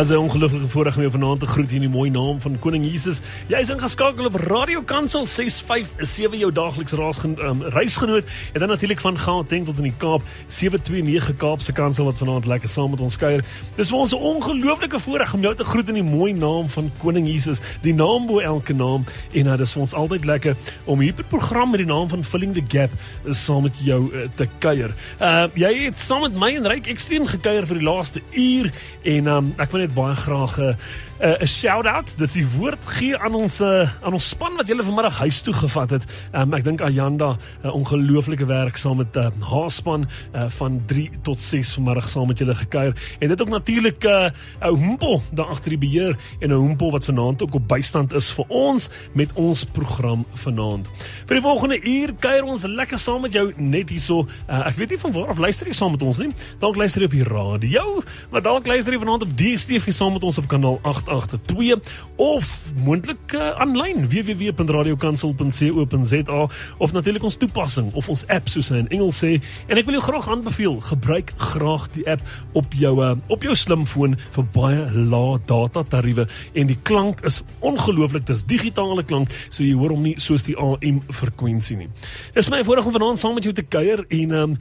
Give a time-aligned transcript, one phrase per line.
[0.00, 2.84] As 'n ongelooflike voorreg om jou vanaand te groet in die mooi naam van Koning
[2.84, 3.20] Jesus.
[3.46, 9.18] Jy is ingeskakel op Radio Kansel 657 jou daaglikse um, reisgenoot en dan natuurlik van
[9.18, 13.44] Gauteng tot in die Kaap 729 Kaapse Kansel wat vanaand lekker saam met ons kuier.
[13.76, 16.90] Dis vir ons 'n ongelooflike voorreg om jou te groet in die mooi naam van
[16.98, 21.00] Koning Jesus, die naam bo elke naam en uh, dis vir ons altyd lekker om
[21.00, 22.90] hierdie program met die naam van Filling the Gap
[23.26, 24.94] uh, saam met jou uh, te kuier.
[25.20, 29.26] Uh jy het saam met my en Ryk Ekstreem gekuier vir die laaste uur en
[29.26, 30.76] um, ek wil net baie graag 'n
[31.20, 32.14] uh, uh, 'n shout-out.
[32.16, 35.40] Dit is die woord gee aan ons uh, aan ons span wat julle vanmiddag huis
[35.40, 36.04] toe gevat het.
[36.32, 40.82] Um, ek dink Ayanda 'n uh, ongelooflike werk saam met uh, haar span uh, van
[40.86, 42.94] 3 tot 6 vanmiddag saam met julle gekuier.
[43.18, 46.90] En dit ook natuurlik 'n uh, ou Humpo daar agter die beheer en 'n Humpo
[46.90, 50.88] wat vanaand ook op bystand is vir ons met ons program vanaand.
[51.26, 54.26] Vir die volgende uur kuier ons lekker saam met jou net hierso.
[54.48, 56.34] Uh, ek weet nie van waar af luister jy saam met ons nie.
[56.58, 60.24] Dalk luister jy op die radio, maar dalk luister jy vanaand op DStv saam met
[60.24, 62.44] ons op kanaal 8 882 of
[62.84, 69.18] moontlik aanlyn uh, www.radiokansel.co.za of natuurlik ons toepassing of ons app soos hy in Engels
[69.24, 69.32] sê
[69.68, 72.22] en ek wil jou graag aanbeveel gebruik graag die app
[72.58, 76.24] op jou uh, op jou slimfoon vir baie lae data tariewe
[76.54, 80.56] en die klank is ongelooflik dis digitale klank so jy hoor hom nie soos die
[80.60, 81.90] AM frekwensie nie.
[82.36, 84.52] Dis my voorreg om vanaand saam met jou te kuier en um,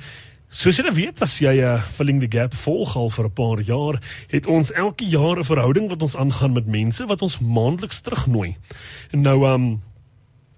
[0.50, 3.60] Soos jy weet as jy 'n uh, filling the gap volg al vir 'n paar
[3.62, 4.02] jaar,
[4.34, 8.58] het ons elke jaar 'n verhouding wat ons aangaan met mense wat ons maandeliks terugnooi.
[9.14, 9.82] Nou um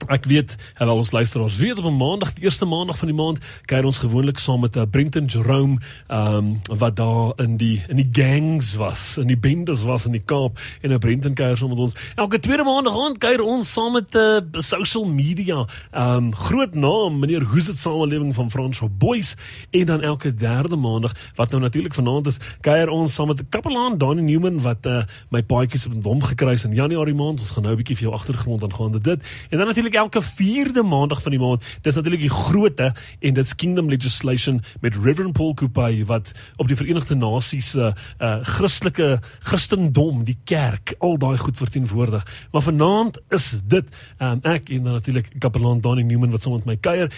[0.07, 3.17] Ek weet, en al ons luisteraars weet op 'n maandag, die eerste maandag van die
[3.17, 7.57] maand, kuier ons gewoonlik saam met 'n uh, Brenton Jerome, ehm um, wat daar in
[7.57, 10.97] die in die gangs was, in die bendes was in die Kaap en 'n uh,
[10.97, 11.95] Brenton kuier saam met ons.
[12.15, 16.73] Elke tweede maandag aand kuier ons saam met 'n uh, social media, ehm um, groot
[16.73, 19.35] naam, meneer Hoes dit samelewing van Frans Boys
[19.69, 23.47] en dan elke derde maandag wat nou natuurlik vanaand is, kuier ons saam met 'n
[23.49, 27.39] kapelaan Danny Newman wat uh, my paadjies op hom gekruis in Januarie maand.
[27.39, 29.19] Ons gaan nou 'n bietjie vir jou agtergrond aangaande dit.
[29.49, 31.63] En dan natuurlik elke 4de maandag van die maand.
[31.81, 36.75] Dis natuurlik die grootte en dis Kingdom Legislation met Reverend Paul Kupay wat op die
[36.75, 42.25] Verenigde Nasies se uh, uh, Christelike Christendom, die kerk, al daai goed verteenwoordig.
[42.51, 43.87] Maar vanaand is dit
[44.19, 47.11] um, ek en dan natuurlik Kapelaan Danny Newman wat saam met my kuier.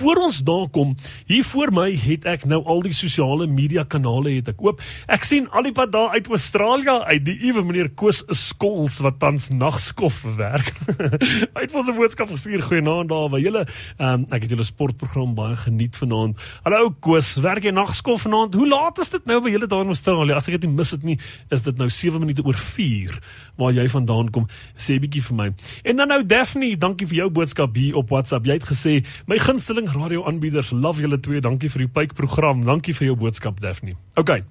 [0.00, 0.96] Voor ons daar kom,
[1.30, 4.82] hier voor my het ek nou al die sosiale media kanale het ek oop.
[5.10, 9.20] Ek sien al die pad daar uit Australië uit die ewe meneer Koos Skols wat
[9.22, 10.72] tans nagskof werk.
[11.60, 13.62] Het vir 'n boodskap gestuur goeienaand daar by julle.
[13.96, 16.36] Um, ek het julle sportprogram baie geniet vanaand.
[16.66, 18.58] Hallo Koos, werk jy nagskof vanaand?
[18.58, 20.34] Hoe laat is dit nou by julle daar in Australië?
[20.36, 21.16] As ek dit nie mis dit nie,
[21.48, 23.16] is dit nou 7 minute oor 4
[23.60, 24.48] waar jy vandaan kom.
[24.76, 25.48] Sê bietjie vir my.
[25.84, 28.48] En dan nou Daphne, dankie vir jou boodskap hier op WhatsApp.
[28.48, 28.98] Jy het gesê
[29.30, 31.40] my gunsteling radioaanbieders, love julle twee.
[31.44, 32.66] Dankie vir die pype program.
[32.68, 33.96] Dankie vir jou boodskap Daphne.
[34.20, 34.42] OK.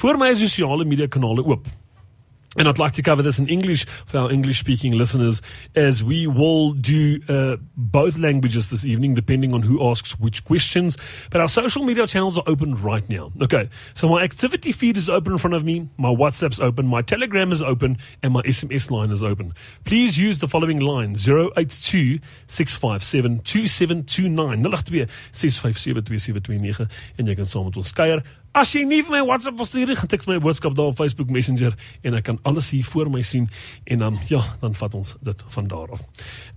[0.00, 1.68] Voor my sosiale media kanale oop.
[2.56, 5.40] And I'd like to cover this in English for our English speaking listeners
[5.76, 10.96] as we will do uh, both languages this evening, depending on who asks which questions.
[11.30, 13.30] But our social media channels are open right now.
[13.40, 13.68] Okay.
[13.94, 15.88] So my activity feed is open in front of me.
[15.96, 16.88] My WhatsApp's open.
[16.88, 19.54] My Telegram is open and my SMS line is open.
[19.84, 22.18] Please use the following line 082
[22.48, 27.76] 657 2729 082 657 2729 en jy kan saam met
[28.50, 30.96] As jy nie vir my WhatsApp stuur nie, gaan tik vir my boodskap daar op
[30.98, 33.44] Facebook Messenger en ek kan alles hier voor my sien
[33.86, 36.00] en dan ja, dan vat ons dit van daar af.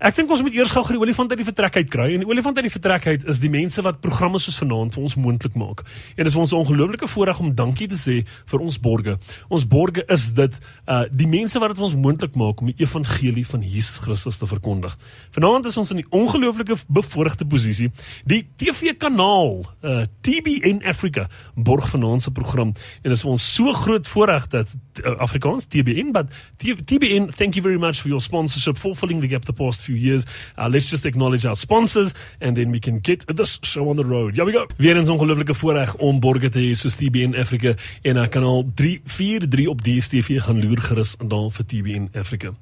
[0.01, 2.29] Ek dink ons moet eers gou die olifant uit die vertrek uit kry en die
[2.29, 5.53] olifant uit die vertrek uit is die mense wat programme soos vanaand vir ons moontlik
[5.53, 5.83] maak.
[6.15, 9.13] En dit is ons ongelooflike voorreg om dankie te sê vir ons borge.
[9.53, 10.59] Ons borge is dit
[10.89, 14.41] uh die mense wat dit vir ons moontlik maak om die evangelie van Jesus Christus
[14.41, 14.97] te verkondig.
[15.37, 17.93] Vanaand is ons in die ongelooflike bevoordeelde posisie
[18.25, 22.67] die TV-kanaal uh TBN Africa borg borg vanaand se program.
[23.01, 27.55] En dit is vir ons so groot voorreg dat uh, Afrikaans TBN but TBN thank
[27.55, 30.23] you very much for your sponsorship fulfilling the gap the past few years.
[30.57, 34.05] Uh, let's just acknowledge our sponsors and then we can get this show on the
[34.05, 34.35] road.
[34.35, 34.67] Here we go.
[34.77, 39.67] Weer eens ongelooflike voorreg om borge te hê soos TBN Africa en uh, kanaal 343
[39.67, 42.53] op DStv gaan loer gerus daar vir TBN Africa.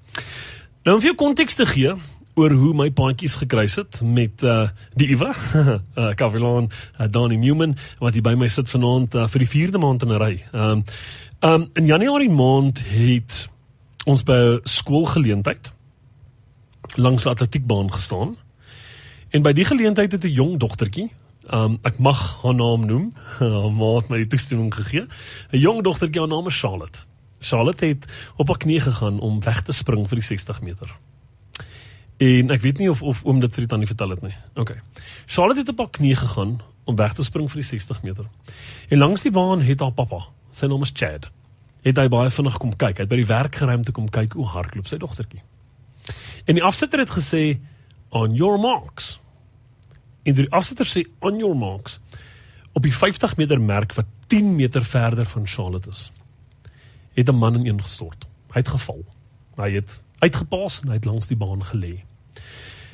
[0.83, 1.93] Nou om vir konteks te gee
[2.35, 5.33] oor hoe my paadjies gekruis het met uh die Iwa,
[5.99, 6.69] uh Kavilan,
[6.99, 10.13] uh, Danny Newman wat hier by my sit vanaand uh, vir die 4de maand in
[10.13, 10.33] 'n ry.
[10.53, 10.83] Um
[11.41, 13.49] um in Januarie maand het
[14.05, 15.71] ons by skoolgeleentheid
[16.95, 18.35] langs die atletiekbaan gestaan.
[19.29, 21.11] En by die geleentheid het 'n jong dogtertjie,
[21.53, 25.07] um ek mag haar naam noem, haar ma het my die toestemming gegee.
[25.51, 27.01] 'n Jong dogtertjie, haar naam is Charlotte.
[27.39, 28.05] Charlotte het
[28.37, 30.95] op haar knie gegaan om weg te spring vir die 60 meter.
[32.21, 34.35] En ek weet nie of of oom dit vir die tannie vertel het nie.
[34.61, 34.75] OK.
[35.25, 38.27] Charlotte het op haar knie gegaan om weg te spring vir die 60 meter.
[38.89, 41.31] En langs die baan het haar pappa, sy naam is Chad,
[41.81, 42.99] het hy baie vinnig kom kyk.
[42.99, 45.41] Hy het by die werkgeruimte kom kyk hoe hardloop sy dogtertjie.
[46.45, 47.57] En die afsitter het gesê
[48.13, 49.15] on your marks.
[50.21, 51.97] En die afsitter sê on your marks
[52.77, 56.11] op die 50 meter merk wat 10 meter verder van Charlotte is.
[57.17, 58.27] Het 'n man ineengestort.
[58.53, 59.05] Hy het geval.
[59.57, 62.03] Hy het uitgepaas en hy het langs die baan gelê.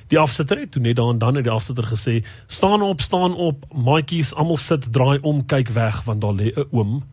[0.08, 3.66] Die afsitter het toe net dan dan het die afsitter gesê: "Staan op, staan op,
[3.74, 7.04] maatjies, almal sit, draai om, kyk weg want daar lê 'n oom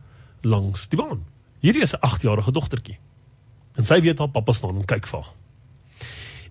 [0.41, 1.25] langs die baan."
[1.59, 2.97] Hierdie is 'n 8-jarige dogtertjie.
[3.75, 5.33] En sy weet haar pappa staan en kyk vir haar.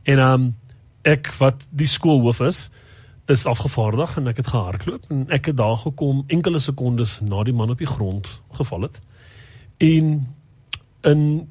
[0.02, 0.56] En ehm um,
[1.02, 2.70] ek wat die skoolhoof is,
[3.26, 7.52] is afgevaardig en ek het gehardloop en ek het daar gekom enkele sekondes na die
[7.52, 9.00] man op die grond geval het.
[9.76, 10.34] En
[11.00, 11.48] in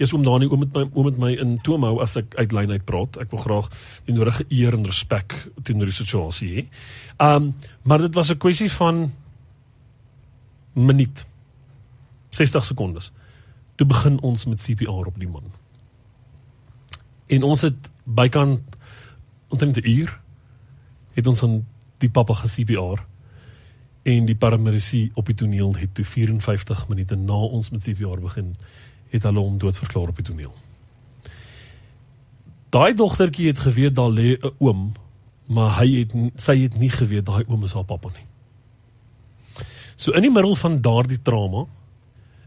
[0.00, 2.34] is om dan nie om met my om met my in toom hou as ek
[2.38, 3.18] uit lyn uit praat.
[3.20, 3.68] Ek wil graag
[4.06, 6.64] die nodige eer en respek teenoor die situasie hê.
[7.20, 7.52] Um
[7.84, 9.12] maar dit was 'n kwessie van
[10.72, 11.26] minuut
[12.30, 13.12] 60 sekondes.
[13.76, 15.52] Toe begin ons met CPR op die man.
[17.26, 18.60] En ons het bykant
[19.48, 20.20] omtrent 'n uur
[21.12, 21.66] het ons aan
[21.98, 23.02] die pappa ge-CPR
[24.02, 28.56] en die paramedici op die toneel het toe 54 minute na ons met CPR begin
[29.10, 30.54] het hulle hom doodverklaar op die toneel.
[32.70, 34.92] Daai dogtertjie het geweet daar lê 'n oom,
[35.46, 38.26] maar hy het sy het nie geweet daai oom is haar pappa nie.
[39.96, 41.66] So in die middel van daardie trauma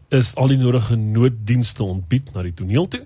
[0.10, 3.04] is al die nodige nooddienste ontbied na die toneel toe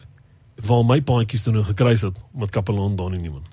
[0.68, 3.46] waar my paadjies toe nou gekruis het met kapelaan Dani Newman.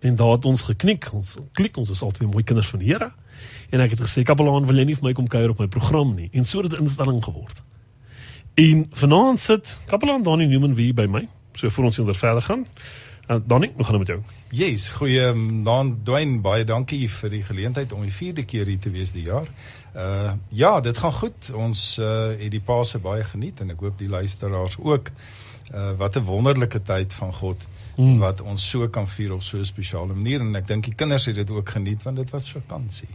[0.00, 3.12] En daar het ons geknik, ons klik, ons is altyd mooi kinders van die Here.
[3.70, 6.14] En ek het gesê kapelaan wil jy nie vir my kom kuier op my program
[6.14, 7.62] nie en so het dit instelling geword.
[8.60, 11.28] En vanaand sit Kapelaan Donnie Newman weer by my.
[11.52, 12.66] So voor ons hier verder gaan.
[13.28, 14.20] Uh, Donnie, hoe gaan dit met jou?
[14.48, 18.90] Yes, goeie naam Dwayne, baie dankie vir die geleentheid om die vierde keer hier te
[18.90, 19.48] wees die jaar.
[19.96, 21.52] Uh ja, dit gaan goed.
[21.54, 25.08] Ons uh het die Paase baie geniet en ek hoop die luisteraars ook.
[25.70, 28.18] Uh wat 'n wonderlike tyd van God hmm.
[28.18, 31.24] wat ons so kan vier op so 'n spesiale manier en ek dink die kinders
[31.26, 33.08] het dit ook geniet want dit was vakansie.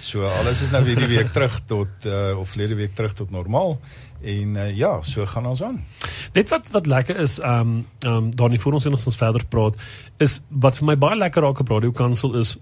[0.00, 3.30] So alles is nou weer die week terug tot uh of verlede week terug tot
[3.30, 3.78] normaal
[4.22, 5.84] En uh, ja, so gaan ons aan.
[6.32, 9.44] Net wat wat lekker is, ehm um, ehm um, Donnie voor ons en ons verder
[9.46, 9.76] praat,
[10.18, 12.56] is wat vir my baie lekker raak op Radio Kansel is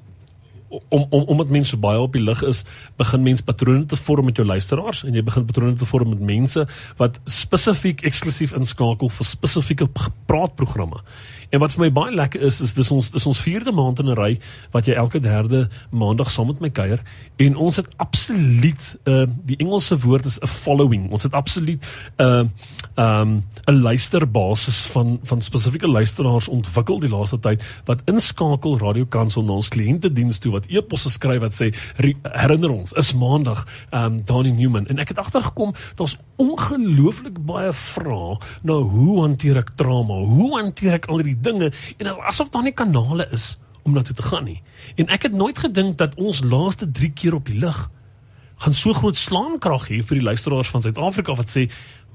[0.68, 2.64] om om om met mense baie op die lig is,
[2.96, 6.20] begin mense patrone te vorm met jou luisteraars en jy begin patrone te vorm met
[6.20, 6.66] mense
[6.96, 9.88] wat spesifiek eksklusief inskakel vir spesifieke
[10.26, 11.00] praatprogramme.
[11.50, 14.10] En wat vir my baie lekker is is dis ons dis ons vierde maand in
[14.10, 14.38] 'n ry
[14.72, 17.02] wat jy elke derde maandag saam met my kuier
[17.36, 21.10] en ons het absoluut uh die Engelse woord is 'n following.
[21.10, 21.84] Ons het absoluut
[22.18, 28.78] 'n uh, um 'n luisterbasis van van spesifieke luisteraars ontwikkel die laaste tyd wat inskakel
[28.78, 31.74] radiokansel na ons kliëntediens toe wat e-posse skryf wat sê
[32.22, 38.36] herinner ons is maandag um Danny Newman en ek het agtergekom daar's ongelooflik baie vrae
[38.62, 40.14] na hoe hanteer ek trauma?
[40.14, 44.14] Hoe hanteer ek al die dinge en asof daar nie kanale is om na toe
[44.14, 44.62] te gaan nie.
[44.96, 47.90] En ek het nooit gedink dat ons laaste 3 keer op die lig
[48.56, 51.66] gaan so groot slaankrag hê vir die luisteraars van Suid-Afrika wat sê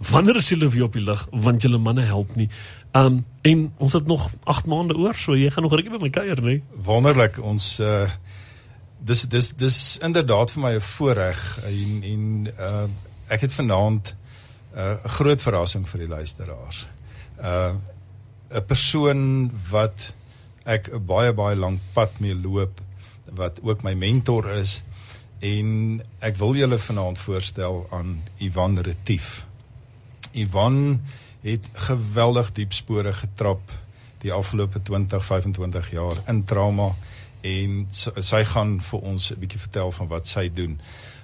[0.10, 2.50] wanneer is julle weer op die lig want julle manne help nie.
[2.98, 6.10] Um en ons het nog 8 maande oor, so jy gaan nog rukkie by my
[6.14, 6.60] kuier, nê?
[6.86, 7.40] Wonderlik.
[7.42, 8.10] Ons uh
[9.02, 12.88] dis dis dis inderdaad vir my 'n voorreg en en uh
[13.30, 14.16] ek het vanaand
[14.74, 16.88] 'n uh, groot verrassing vir die luisteraars.
[17.40, 17.74] Uh
[18.52, 20.14] 'n persoon wat
[20.66, 22.82] ek 'n baie baie lank pad mee loop
[23.32, 24.84] wat ook my mentor is
[25.40, 29.46] en ek wil julle vanaand voorstel aan Ivan Retief.
[30.32, 31.02] Ivan
[31.42, 33.62] het geweldig diep spore getrap
[34.22, 36.96] die afgelope 20 25 jaar in trauma
[37.42, 37.88] en
[38.22, 40.80] sy gaan vir ons 'n bietjie vertel van wat sy doen.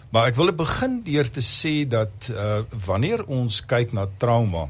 [0.10, 4.70] Maar ek wil begin deur te sê dat uh wanneer ons kyk na trauma,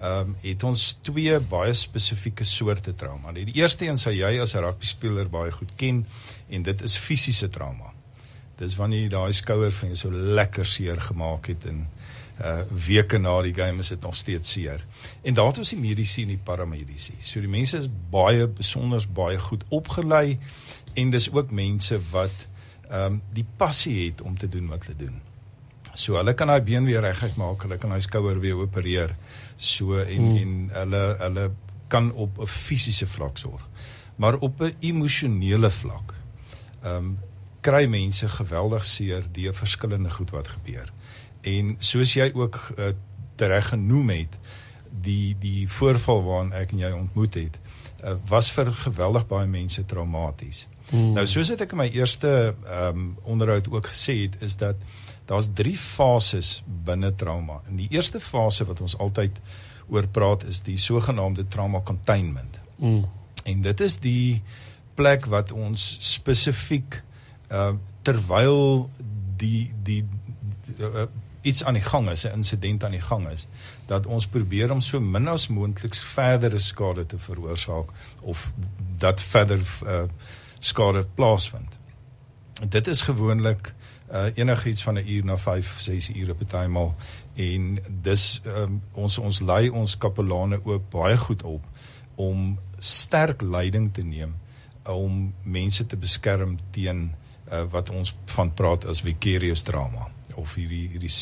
[0.00, 3.32] ehm um, het ons twee baie spesifieke soorte trauma.
[3.36, 6.06] Die eerste een sou jy as 'n rugby speler baie goed ken
[6.48, 7.92] en dit is fisiese trauma.
[8.56, 11.86] Dis wanneer jy daai skouer van jou so lekker seer gemaak het en
[12.40, 14.84] uh weke na die game is dit nog steeds seer.
[15.22, 17.12] En daar het ons die mediese en die paramediese.
[17.20, 20.38] So die mense is baie besonder baie goed opgelei
[20.94, 22.48] en dis ook mense wat
[22.90, 25.20] ehm um, die passie het om te doen wat hulle doen.
[25.94, 29.16] So hulle kan daai been weer reguit maak, hulle kan daai skouer weer opereer.
[29.60, 30.36] So en hmm.
[30.36, 31.50] en hulle hulle
[31.92, 33.68] kan op 'n fisiese vlak sorg.
[34.16, 36.14] Maar op 'n emosionele vlak
[36.82, 37.18] ehm um,
[37.60, 40.92] kry mense geweldig seer deur verskillende goed wat gebeur.
[41.40, 42.84] En soos jy ook uh,
[43.34, 44.38] tereg genoem het,
[44.90, 47.58] die die voorval waaraan ek en jy ontmoet het,
[48.04, 50.68] uh, was vir geweldig baie mense traumaties.
[50.90, 51.12] Hmm.
[51.12, 54.76] Nou soos ek in my eerste ehm um, onderhoud ook gesê het, is dat
[55.30, 57.60] daar's drie fases binne trauma.
[57.70, 59.38] In die eerste fase wat ons altyd
[59.90, 62.58] oor praat is die sogenaamde trauma containment.
[62.76, 63.04] Mm.
[63.44, 64.42] En dit is die
[64.98, 67.02] plek wat ons spesifiek
[67.50, 67.72] uh
[68.02, 68.88] terwyl
[69.36, 70.00] die die,
[70.74, 71.04] die uh,
[71.44, 73.46] iets aan die gang is, 'n insident aan die gang is,
[73.86, 78.52] dat ons probeer om so min as moontlik verdere skade te veroorsaak of
[78.98, 80.02] dat verder uh
[80.58, 81.78] skade plaasvind.
[82.68, 83.74] Dit is gewoonlik
[84.12, 86.94] uh enigiets van 'n uur na 5, 6 ure partymal
[87.34, 91.64] en dis um, ons ons lei ons kapelane ook baie goed op
[92.14, 94.34] om sterk leiding te neem
[94.84, 97.14] om mense te beskerm teen
[97.52, 101.12] uh, wat ons van praat as vicarious trauma of hierdie hierdie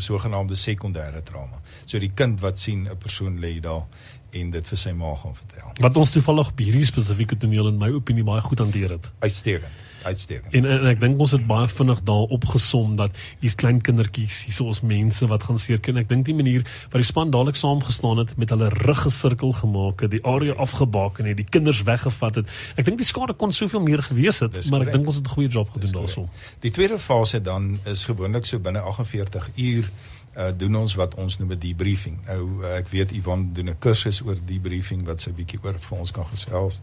[0.00, 1.60] sogenaamde sekondêre trauma.
[1.84, 3.86] So die kind wat sien 'n persoon lê daar
[4.30, 5.72] en dit vir sy ma gaan vertel.
[5.80, 9.10] Wat ons toevallig op hierdie spesifieke toneel in my opinie baie goed hanteer het.
[9.18, 10.54] Uitstekend uitstekend.
[10.54, 14.60] En, en ek dink ons het baie vinnig daar opgesom dat hier's klein kindertjies, hier's
[14.64, 16.00] ons mense wat gaan seerken.
[16.00, 20.06] Ek dink die manier wat die span dadelik saamgestaan het met hulle rugge sirkel gemaak
[20.06, 22.56] het, die area afgebaken het, die kinders weggevat het.
[22.76, 24.92] Ek dink die skade kon soveel meer gewees het, maar correct.
[24.92, 26.28] ek dink ons het 'n goeie job gedoen daaroor.
[26.60, 29.90] Die tweede fase dan is gewoonlik so binne 48 uur
[30.36, 32.18] uh, doen ons wat ons noem 'n debriefing.
[32.26, 35.98] Nou uh, ek weet Ivan doen 'n kursus oor debriefing wat sy bietjie oor vir
[35.98, 36.80] ons kan gesels.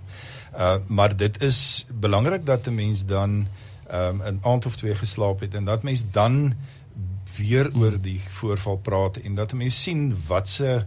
[0.57, 3.47] Uh maar dit is belangrik dat 'n mens dan
[3.91, 6.53] um, 'n aand of twee geslaap het en dat mens dan
[7.37, 7.81] weer hmm.
[7.81, 10.85] oor die voorval praat en dat 'n mens sien watse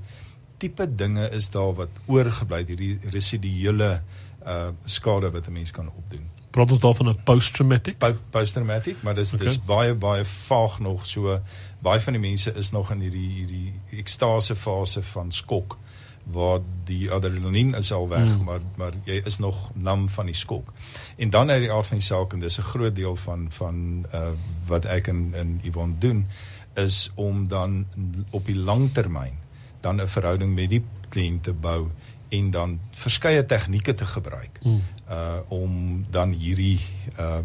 [0.57, 4.03] tipe dinge is daar wat oorgebly het hierdie residuele
[4.47, 9.15] uh skade wat 'n mens kan opdoen praat ons daarvan 'n post-traumatic po post-traumatic maar
[9.15, 9.47] dis okay.
[9.47, 11.41] dis baie baie vaag nog so
[11.79, 15.79] baie van die mense is nog in hierdie hierdie ekstase fase van skok
[16.27, 18.45] waar die adrenalien is al weg mm.
[18.45, 20.73] maar maar jy is nog nam van die skok
[21.17, 24.07] en dan uit die aard van die saak en dis 'n groot deel van van
[24.15, 24.29] uh,
[24.67, 26.27] wat ek in in Yvonne doen
[26.75, 27.87] is om dan
[28.31, 29.39] op die lang termyn
[29.81, 31.91] dan 'n verhouding met die kliënt te bou
[32.29, 34.83] en dan verskeie tegnieke te gebruik mm.
[35.11, 36.81] Uh om dan hierdie
[37.19, 37.45] uh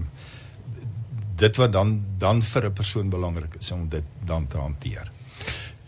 [1.41, 5.11] dit wat dan dan vir 'n persoon belangrik is om dit dan te hanteer.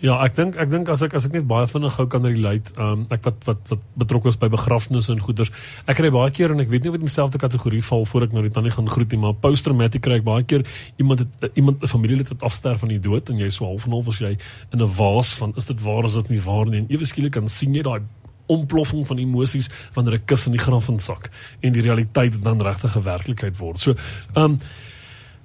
[0.04, 2.74] Ja, ek dink ek dink as ek as ek net baie vinnig gou kan relate,
[2.76, 5.52] um ek wat wat wat betrokke is by begrafnisse en goeders.
[5.88, 8.34] Ek kry baie keer en ek weet nie of dit dieselfde kategorie val voor ek
[8.36, 10.68] nou die tannie gaan groet nie, maar post traumatic kry ek baie keer
[11.00, 13.96] iemand het iemand 'n familielid wat afsterf van die dood en jy so half en
[13.96, 14.36] half as jy
[14.74, 17.32] in 'n waas van is dit waar is dit nie waar nie en ewe skielik
[17.32, 18.02] kan sien jy daai
[18.46, 21.30] ontploffing van emosies wanneer 'n kus in die graf insak
[21.62, 23.80] en die realiteit dan regtig 'n werklikheid word.
[23.80, 23.94] So,
[24.34, 24.58] ehm um,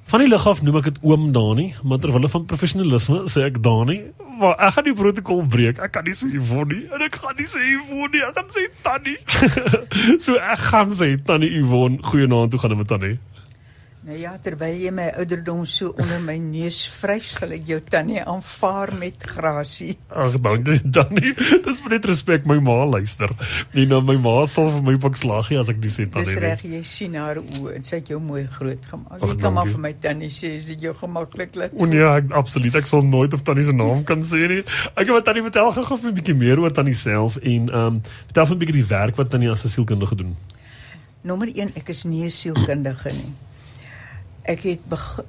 [0.08, 3.42] van die lig af noem ek dit oom Dani, maar terwyl hulle van professionalisme sê
[3.44, 4.00] ek Dani,
[4.38, 5.80] maar ek gaan die protokol breek.
[5.84, 9.18] Ek kan nie sê Yvonne en ek gaan nie sê Yvonne, ek gaan sê Tannie.
[10.24, 13.18] so ek gaan sê Tannie Yvonne, goeienaand, hoe gaan dit met Tannie?
[14.08, 18.22] Nou ja, terwyl jy my ouderdom so onder my neus vryf, sal ek jou tannie
[18.22, 19.98] aanvaar met grasie.
[20.08, 21.34] Ag, dankie tannie.
[21.66, 23.34] Dis net respek my ma luister.
[23.74, 26.30] Nee, nou my ma sal vir my boks lag as ek dis sê tannie.
[26.30, 29.26] Dis reg, jy sien haar oë en sy het jou mooi groot gemaak.
[29.26, 31.74] Jy kan maar vir my tannie sê as dit jou gemaklik laat.
[31.76, 32.78] O nee, ek, absoluut.
[32.80, 34.62] Ek sal nooit of tannie se naam kan sê nie.
[34.94, 38.00] Ek het wat tannie vertel gou 'n bietjie meer oor tannie self en ehm um,
[38.32, 40.32] vertel 'n bietjie die werk wat tannie as 'n sielkundige doen.
[41.28, 43.47] Nommer 1, ek is nie 'n sielkundige nie
[44.48, 44.80] ek het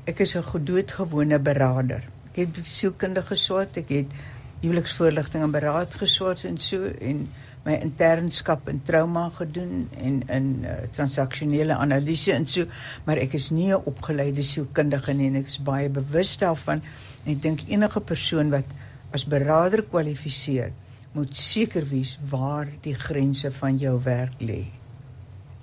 [0.08, 2.04] ek is 'n gedoodgewone beraader.
[2.32, 4.12] Ek het sielkundige geswat, ek het
[4.62, 7.28] huweliksvoorligting en beraad geswat en so en
[7.66, 12.66] my internskap in trauma gedoen en in uh, transaksionele analise en so,
[13.06, 16.82] maar ek is nie 'n opgeleide sielkundige nie en ek is baie bewus daarvan.
[17.26, 18.66] En ek dink enige persoon wat
[19.12, 20.72] as beraader kwalifiseer,
[21.12, 24.79] moet seker wees waar die grense van jou werk lê.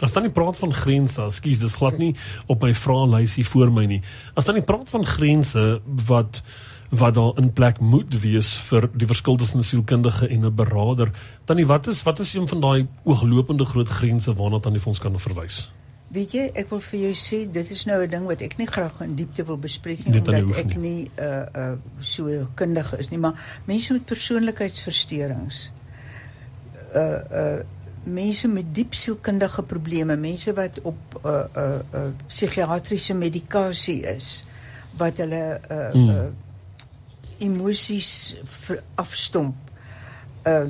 [0.01, 2.13] As dan nie praat van grense, ekskuus, dis glad nie
[2.53, 4.03] op my vraelysie voor my nie.
[4.37, 6.43] As dan nie praat van grense wat
[6.91, 11.11] wat daar in plek moet wees vir die verskil tussen 'n sielkundige en 'n beraader,
[11.45, 14.81] dan nie wat is wat is een van daai ooglopende groot grense waarna dan die
[14.81, 15.73] fonds kan verwys?
[16.09, 18.67] Weet jy, ek wil vir jou sê dit is nou 'n ding wat ek nie
[18.67, 23.11] graag in diepte wil bespreek nie omdat ek nie 'n uh, uh, so kundig is
[23.11, 23.35] nie, maar
[23.65, 25.71] mense met persoonlikheidsversteurings
[26.95, 27.61] uh uh
[28.07, 33.15] mense met diep sielkundige probleme, mense wat op 'n uh, 'n uh, 'n uh, psigiatriese
[33.15, 34.45] medikasie is
[34.97, 36.09] wat hulle uh, mm.
[36.09, 36.27] uh
[37.39, 38.37] emosies
[38.95, 39.57] afstomp.
[40.47, 40.67] Uh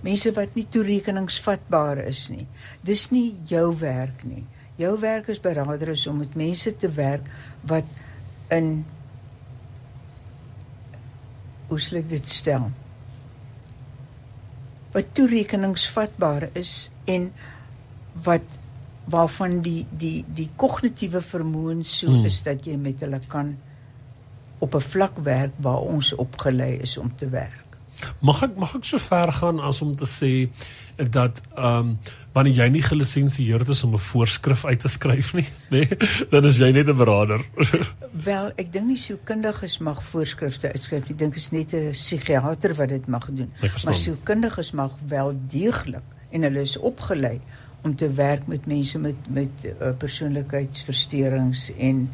[0.00, 2.46] mense wat nie toerekeningsvatbaar is nie.
[2.80, 4.44] Dis nie jou werk nie.
[4.76, 7.26] Jou werk as beraader is om met mense te werk
[7.62, 7.84] wat
[8.52, 8.84] in
[11.68, 12.68] hoe sou ek dit stel?
[14.94, 17.32] Wat toerekeningsvatbaar is en
[18.22, 18.58] wat
[19.10, 22.16] waarvan die die die kognitiewe vermoë so Hmm.
[22.16, 22.26] hmm.
[22.30, 23.56] is dat jy met hulle kan
[24.58, 27.63] op 'n vlak werk waar ons opgelei is om te werk.
[28.20, 30.32] Mag ek mag ek so ver gaan as om te sê
[30.96, 31.98] dat ehm um,
[32.34, 36.44] wanneer jy nie gelisensieerd is om 'n voorskrif uit te skryf nie, nê, nee, dan
[36.44, 37.44] is jy net 'n beraader.
[38.28, 41.14] Wel, ek dink nie sielkundiges mag voorskrifte uitskryf nie.
[41.14, 43.52] Ek dink is net 'n psigiater wat dit mag doen.
[43.84, 47.40] Maar sielkundiges mag wel deeglik en hulle is opgelei
[47.82, 52.10] om te werk met mense met met uh, persoonlikheidsversteurings en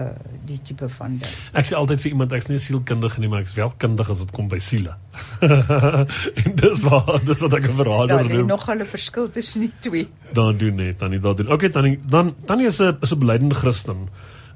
[0.00, 0.08] uh
[0.50, 1.32] die tipe van ding.
[1.52, 4.18] Ek sê altyd vir iemand ek's nie 'n sielkundige nie, maar ek's wel kundig as
[4.18, 4.94] dit kom by siele.
[6.44, 8.46] en dis wat dis wat ek 'n beraader Daar lê noem.
[8.46, 10.08] nog 'n verskil tussen die twee.
[10.32, 11.52] Dan doen net, dan nie dan doen.
[11.52, 14.08] Okay, Tannie, dan Tannie is 'n is 'n belydende Christen.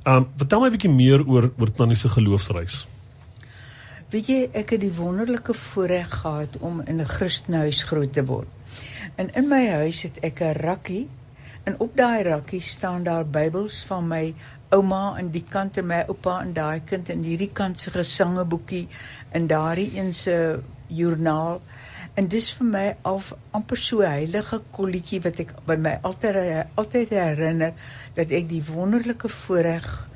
[0.04, 2.86] Ehm um, vertel my 'n bietjie meer oor oor Tannie se geloofsreis.
[4.10, 8.48] Weet jy, ek het die wonderlike voorreg gehad om in 'n Christenhuis groot te word.
[9.16, 11.08] En in my huis het ek 'n rakkie
[11.64, 14.34] en op daai rakkie staan daar Bybels van my
[14.74, 18.86] ouma aan die kant en my oupa aan daai kant en hierdie kant se gesangeboekie
[19.32, 20.36] en daardie een se
[20.86, 21.60] joernaal.
[22.14, 23.20] En dis vir my al
[23.58, 27.72] amper so 'n heilige kolletjie wat ek by my altyd altyd herinner
[28.14, 30.08] dat ek die wonderlike voorreg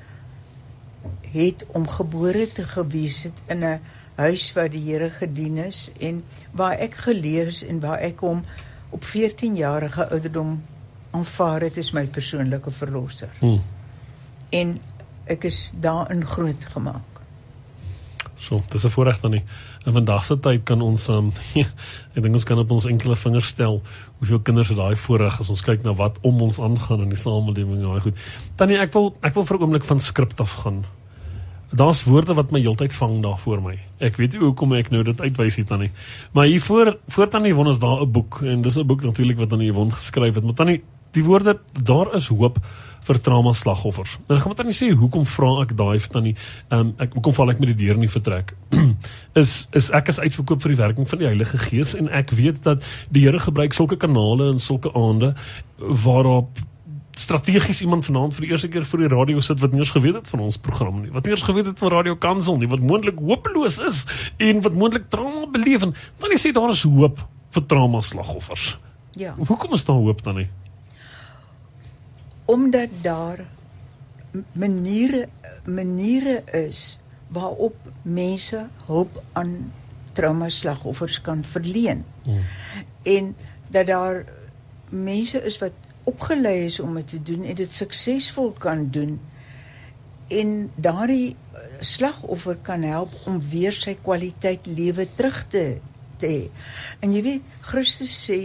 [1.33, 3.81] het om gebore te gewees het in 'n
[4.17, 8.45] huis waar die Here gedien is en waar ek geleer is en waar ek hom
[8.91, 10.63] op 14 jarige ouderdom
[11.11, 13.31] aanvaar het as my persoonlike verlosser.
[13.39, 13.78] Hm.
[14.51, 14.81] En
[15.25, 17.19] ek is daarin groot gemaak.
[18.39, 19.45] So, dis 'n voorreg dan nie.
[19.85, 21.33] In vandag se tyd kan ons um
[22.15, 23.83] ek dink ons kan op ons enkele vingers stel
[24.19, 27.19] hoeveel kinders het daai voorreg as ons kyk na wat om ons aangaan in die
[27.19, 28.17] samelewing daai goed.
[28.57, 30.85] Tannie, ek wil ek wil vir 'n oomblik van skrip af gaan.
[31.71, 33.79] Daar's woorde wat my heeltyd vang daar voor my.
[33.99, 35.91] Ek weet nie hoekom ek nou dit uitwys hier tannie.
[36.33, 39.39] Maar hier voor voor tannie Yvonne is daar 'n boek en dis 'n boek natuurlik
[39.39, 40.45] wat tannie Yvonne geskryf het.
[40.45, 40.83] Maar tannie,
[41.13, 42.59] die woorde daar is hoop
[43.09, 44.19] vir trauma slagoffers.
[44.29, 46.35] En ek gaan met tannie sê hoekom vra ek daai vir tannie?
[46.69, 48.55] Ehm um, ek hoekom val ek met die deur nie vertrek?
[49.43, 52.63] is is ek is uitverkoop vir die werking van die Heilige Gees en ek weet
[52.67, 55.35] dat die Here gebruik sulke kanale en sulke aande
[55.79, 56.61] waarop
[57.19, 60.21] strategies iemand vanaand vir die eerste keer voor die radio sit wat nie eens geweet
[60.21, 62.85] het van ons program nie, wat nie eens geweet het van Radio Kansel nie, wat
[62.85, 64.05] moontlik hopeloos is
[64.39, 67.25] en wat moontlik trauma beleef en dan sê daar is hoop
[67.57, 68.77] vir trauma slagoffers.
[69.19, 70.49] Ja, Hoekom is daar hoop dan nie?
[72.49, 73.45] Omdat daar
[74.53, 75.29] maniere
[75.65, 79.73] maniere is waarop mense hulp aan
[80.13, 82.05] trauma slagoffers kan verleen.
[82.23, 82.45] Hmm.
[83.03, 83.37] En
[83.69, 84.25] dat daar
[84.89, 85.73] mense is wat
[86.05, 89.21] opgelei is om dit te doen en dit suksesvol kan doen
[90.29, 95.67] en daardie eh, slagoffer kan help om weer sy kwaliteit lewe terug te
[96.19, 96.47] te hê.
[97.05, 98.39] En jy weet Christus sê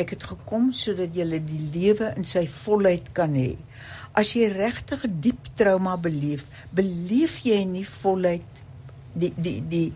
[0.00, 3.54] ek het gekom sodat jy die lewe in sy volheid kan hê.
[4.16, 8.62] As jy regtig diep trauma beleef, beleef jy nie volheid
[9.16, 9.88] die die die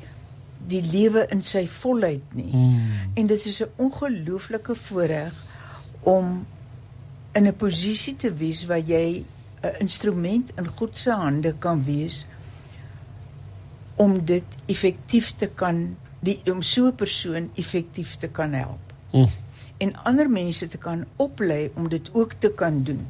[0.71, 2.51] die lewe in sy volheid nie.
[2.53, 3.13] Mm.
[3.17, 5.33] En dit is 'n ongelooflike voorreg
[6.03, 6.47] om
[7.33, 9.25] in 'n posisie te wees waar jy
[9.63, 12.27] 'n instrument in God se hande kan wees
[13.97, 19.27] om dit effektief te kan die om so 'n persoon effektief te kan help Mm.
[19.81, 23.07] En ander mense te kan oplei om dit ook te kan doen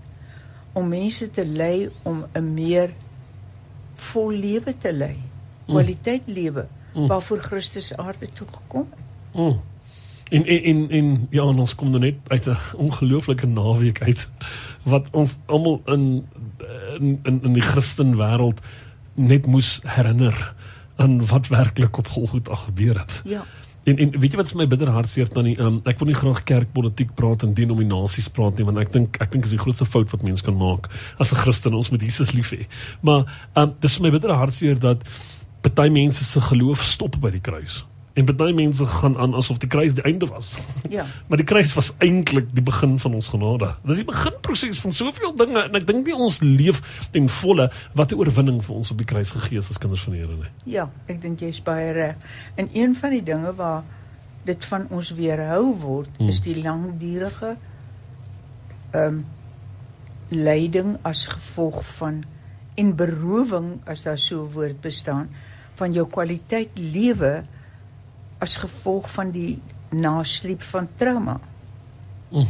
[0.73, 2.91] om mense te lei om 'n meer
[3.95, 5.17] vol lewe te lei
[5.67, 7.07] kwaliteit lewe Mm.
[7.07, 8.99] waarvoor Christus aarde toe gekom het
[9.35, 9.61] Mm.
[10.31, 14.29] En, en en en ja, en ons kom dan net uit 'n ongelooflike naweek uit
[14.83, 16.29] wat ons almal in
[16.99, 18.61] in in, in die Christen wêreld
[19.15, 20.55] net moes herinner
[20.97, 23.23] aan wat werklik op Golgotha gebeur het.
[23.25, 23.45] ja
[23.91, 26.45] En en weet jy wat vir my bitter hartseer tannie, um, ek wil nie graag
[26.49, 30.13] kerkpolitiek praat en denominasies praat nie want ek dink ek dink is die grootste fout
[30.15, 32.67] wat mens kan maak as 'n Christen ons moet Jesus lief hê.
[33.03, 33.27] Maar
[33.57, 35.03] um dis vir my bitter hartseer dat
[35.63, 37.85] party mense se geloof stop by die kruis.
[38.21, 40.59] En party mense gaan aan asof die kruis die einde was.
[40.91, 43.71] ja Maar die kruis was eintlik die begin van ons genade.
[43.89, 46.83] Dis die beginproses van soveel dinge en ek dink nie ons leef
[47.15, 50.13] ten volle wat 'n oorwinning vir ons op die kruis gegee is as kinders van
[50.13, 50.53] die Here nie.
[50.75, 52.17] Ja, ek dink jy's baie reg.
[52.57, 53.83] En een van die dinge waar
[54.45, 56.29] dit van ons weerhou word, Hmm.
[56.29, 57.57] is die langdurige
[58.93, 59.25] ehm um,
[60.31, 62.25] lyding as gevolg van
[62.75, 65.29] en berowing as daar so 'n woord bestaan
[65.75, 67.45] van jou kwaliteit lewe
[68.41, 69.59] as gevolg van die
[69.91, 71.39] nasleep van trauma.
[72.31, 72.47] Mm.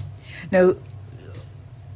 [0.51, 0.75] Nou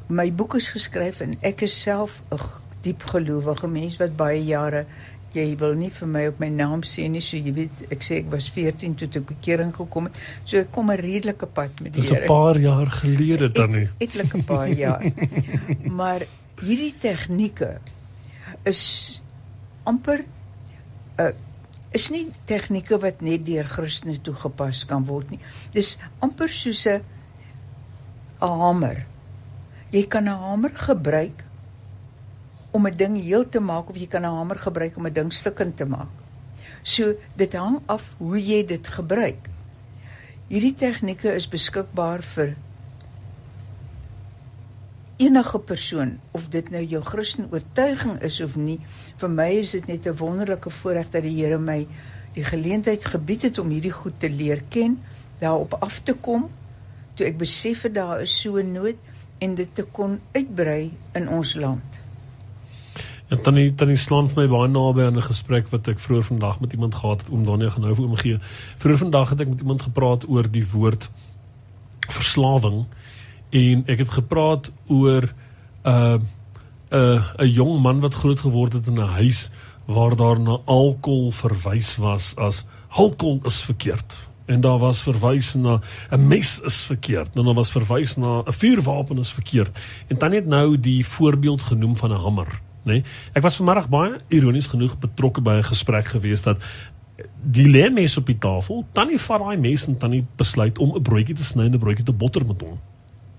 [0.09, 2.39] my boek is geskryf en ek is self 'n
[2.85, 4.87] diep gelowige mens wat baie jare
[5.35, 8.19] jy wil nie vir my op my naam sê nie, so jy weet, ek sê
[8.23, 10.15] ek was 14 toe ek bekering gekom het.
[10.45, 12.27] So ek kom 'n redelike pad met die Dis 'n Here.
[12.27, 13.89] paar jaar gelede dan nie.
[13.99, 15.03] Et- Etlike paar jaar.
[15.91, 16.21] maar
[16.63, 17.79] hierdie tegnieke
[18.65, 19.21] is
[19.85, 20.25] amper
[21.19, 21.31] uh
[21.95, 25.41] is nie tegnieke wat net deur Christene toegepas kan word nie.
[25.73, 27.01] Dis amper soos 'n
[28.43, 29.07] 'n hamer.
[29.93, 31.45] Jy kan 'n hamer gebruik
[32.73, 35.33] om 'n ding heel te maak of jy kan 'n hamer gebruik om 'n ding
[35.33, 36.11] stukkend te maak.
[36.83, 39.49] So dit hang af hoe jy dit gebruik.
[40.49, 42.57] Hierdie tegnieke is beskikbaar vir
[45.17, 48.79] enige persoon of dit nou jou Christen oortuiging is of nie.
[49.17, 51.87] Vir my is dit net 'n wonderlike voorreg dat die Here my
[52.35, 54.99] die geleentheid gebied het om hierdie goed te leer ken,
[55.39, 56.51] daarop af te kom
[57.15, 58.97] toe ek besef het daar is so 'n nood
[59.39, 62.01] en dit te kon uitbrei in ons land.
[63.29, 66.61] Ja, tannie tannie slaan vir my baie naby aan 'n gesprek wat ek vroeër vandag
[66.61, 68.39] met iemand gehad het om gaan nou vir oomgee.
[68.77, 71.11] Vroeër vandag het ek met iemand gepraat oor die woord
[72.09, 72.87] verslawing
[73.55, 78.73] en ek het gepraat oor 'n uh, 'n uh, 'n jong man wat groot geword
[78.73, 79.51] het in 'n huis
[79.85, 84.29] waar daar na alkohol verwys was as alkohol is verkeerd.
[84.47, 87.29] En daar was verwys na 'n mes is verkeerd.
[87.35, 89.79] En daar was verwys na 'n vuurwapen is verkeerd.
[90.07, 93.05] En dan het nou die voorbeeld genoem van 'n hamer nê nee?
[93.33, 96.61] ek was vanmiddag baie ironies genoeg betrokke by 'n gesprek gewees dat
[97.43, 101.03] die lê mes op die tafel tannie vat daai mes en tannie besluit om 'n
[101.03, 102.79] broodjie te sny en 'n broodjie te botter met hom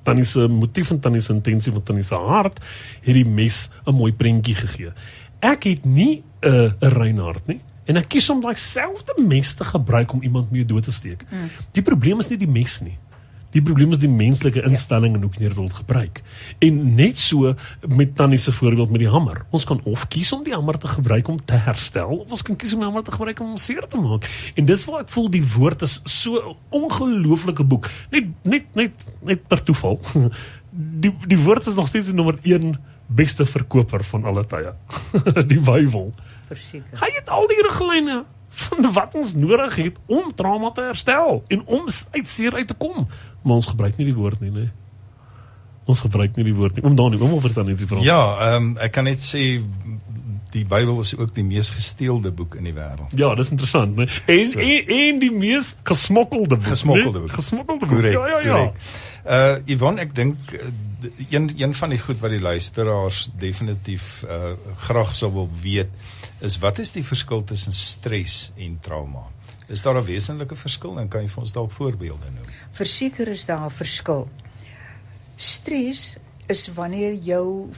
[0.05, 2.61] tannie se motief en tannie se intensie van tannie se hart
[3.01, 4.93] het die mes 'n mooi prentjie gegee.
[5.41, 9.63] Ek het nie 'n uh, Reinhard nie en ek kies om daai selfde mes te
[9.63, 11.25] gebruik om iemand mee dood te steek.
[11.29, 11.49] Mm.
[11.71, 12.97] Die probleem is nie die mes nie.
[13.55, 15.21] Die probleem is die menslike instelling ja.
[15.21, 16.21] en hoe dit wil gebruik.
[16.59, 17.53] En net so
[17.87, 19.45] met tannie se voorbeeld met die hamer.
[19.55, 22.59] Ons kan of kies om die hamer te gebruik om te herstel of ons kan
[22.59, 24.27] kies om die hamer te gebruik om seer te maak.
[24.59, 27.89] En dis waar ek voel die woord is so 'n ongelooflike boek.
[28.11, 29.99] Net net net net per toeval.
[30.75, 32.75] Die die woord is nog steeds die nommer 1
[33.07, 34.73] beste verkoper van alle tye.
[35.51, 36.11] die Bybel.
[36.47, 36.99] Verseker.
[36.99, 41.63] Hy het al die riglyne van wat ons nodig het om trauma te herstel en
[41.65, 43.07] om uit seer uit te kom.
[43.45, 44.71] Maar ons gebruik nie die woord nie, nee.
[45.85, 46.83] Ons gebruik nie die woord nie.
[46.87, 48.01] Om dan nie om oor dan iets vra.
[48.01, 49.43] Ja, ehm um, ek kan net sê
[50.55, 53.11] die Bybel is ook die mees gesteelde boek in die wêreld.
[53.19, 54.07] Ja, dis interessant, né?
[54.31, 54.59] En, So.
[54.63, 56.71] en en die mees gesmokkelde boek.
[56.71, 57.27] Gesmokkelde nee?
[57.27, 57.35] boek.
[57.37, 57.95] Gesmokkelde boek.
[57.95, 58.13] Korrek.
[58.17, 58.57] Ja, ja, ja.
[58.57, 58.73] korrek.
[59.25, 60.37] Uh Yvonne, ek dink
[61.01, 64.53] d- een een van die goed wat die luisteraars definitief uh
[64.87, 65.89] graag sou wil weet
[66.41, 69.27] is wat is die verskil tussen stres en trauma?
[69.67, 72.45] Is daar 'n wesenlike verskil en kan jy vir ons dalk voorbeelde noem?
[72.71, 74.29] Verseker is daar 'n verskil.
[75.35, 77.69] Stres is wanneer jou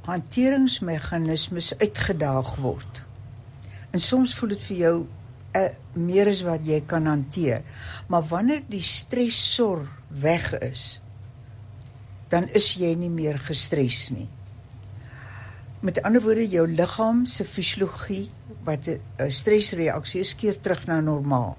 [0.00, 3.02] hanteringsmeganismes uitgedaag word.
[3.90, 5.06] En soms voel dit vir jou
[5.56, 7.62] uh, meer as wat jy kan hanteer.
[8.06, 11.00] Maar wanneer die stresor weg is,
[12.28, 14.28] dan is jy nie meer gestres nie.
[15.80, 18.30] Met ander woorde jou liggaam se fisiologie
[18.66, 21.56] wat 'n 'n stresreaksie is keer terug na normaal.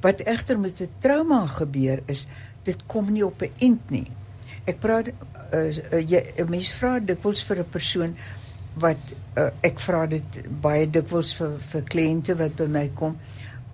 [0.00, 2.26] Wat egter met 'n trauma gebeur is,
[2.62, 4.06] dit kom nie op 'n end nie.
[4.64, 5.12] Ek praat uh,
[5.52, 8.16] uh, jy 'n mens vra dikwels vir 'n persoon
[8.78, 9.00] wat
[9.36, 13.16] uh, ek vra dit baie dikwels vir vir kliënte wat by my kom.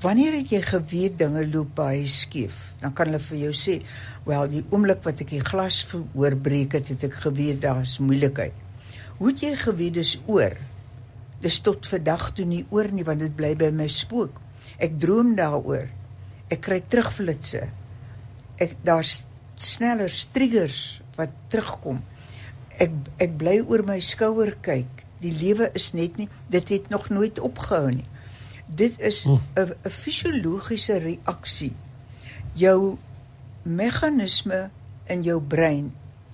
[0.01, 2.75] Wanneer het jy geweet dinge loop baie skief?
[2.81, 3.83] Dan kan hulle vir jou sê,
[4.25, 8.53] "Wel, die oomblik wat ek die glas verhoor breek het, het ek geweet daar's moeilikheid."
[9.19, 10.57] Hoe het jy geweet dis oor?
[11.45, 14.41] Dis tot vandag toe nie oor nie want dit bly by my spook.
[14.81, 15.91] Ek droom daaroor.
[16.49, 17.67] Ek kry terugflitsse.
[18.57, 19.25] Ek daar's
[19.61, 22.01] sneller triggers wat terugkom.
[22.81, 25.05] Ek ek bly oor my skouer kyk.
[25.21, 28.09] Die lewe is net nie dit het nog nooit opgehou nie.
[28.67, 31.75] Dit is 'n 'n fisiologiese reaksie.
[32.55, 32.97] Jou
[33.65, 34.71] meganisme
[35.07, 35.93] in jou brein,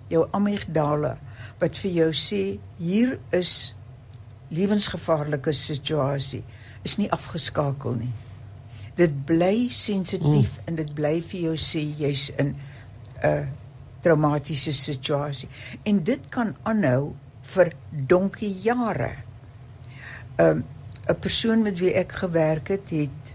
[0.09, 1.18] jou amygdala
[1.59, 3.75] wat vir jou sê hier is
[4.51, 6.43] lewensgevaarlike situasie
[6.83, 8.13] is nie afgeskakel nie.
[8.99, 10.67] Dit bly sensitief mm.
[10.67, 12.57] en dit bly vir jou sê jy's in
[13.23, 13.49] 'n
[14.01, 15.49] traumatiese situasie.
[15.85, 19.17] En dit kan aanhou vir donkie jare.
[20.39, 20.65] 'n um,
[21.09, 23.35] 'n persoon met wie ek gewerk het, het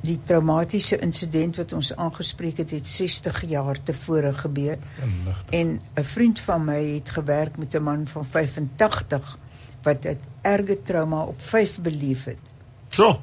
[0.00, 4.78] die traumatiese insident wat ons aangespreek het, het 60 jaar tevore gebeur.
[5.02, 5.50] Inligting.
[5.50, 9.38] En 'n vriend van my het gewerk met 'n man van 85
[9.82, 12.38] wat 'n erge trauma op 5 beleef het.
[12.88, 13.20] So.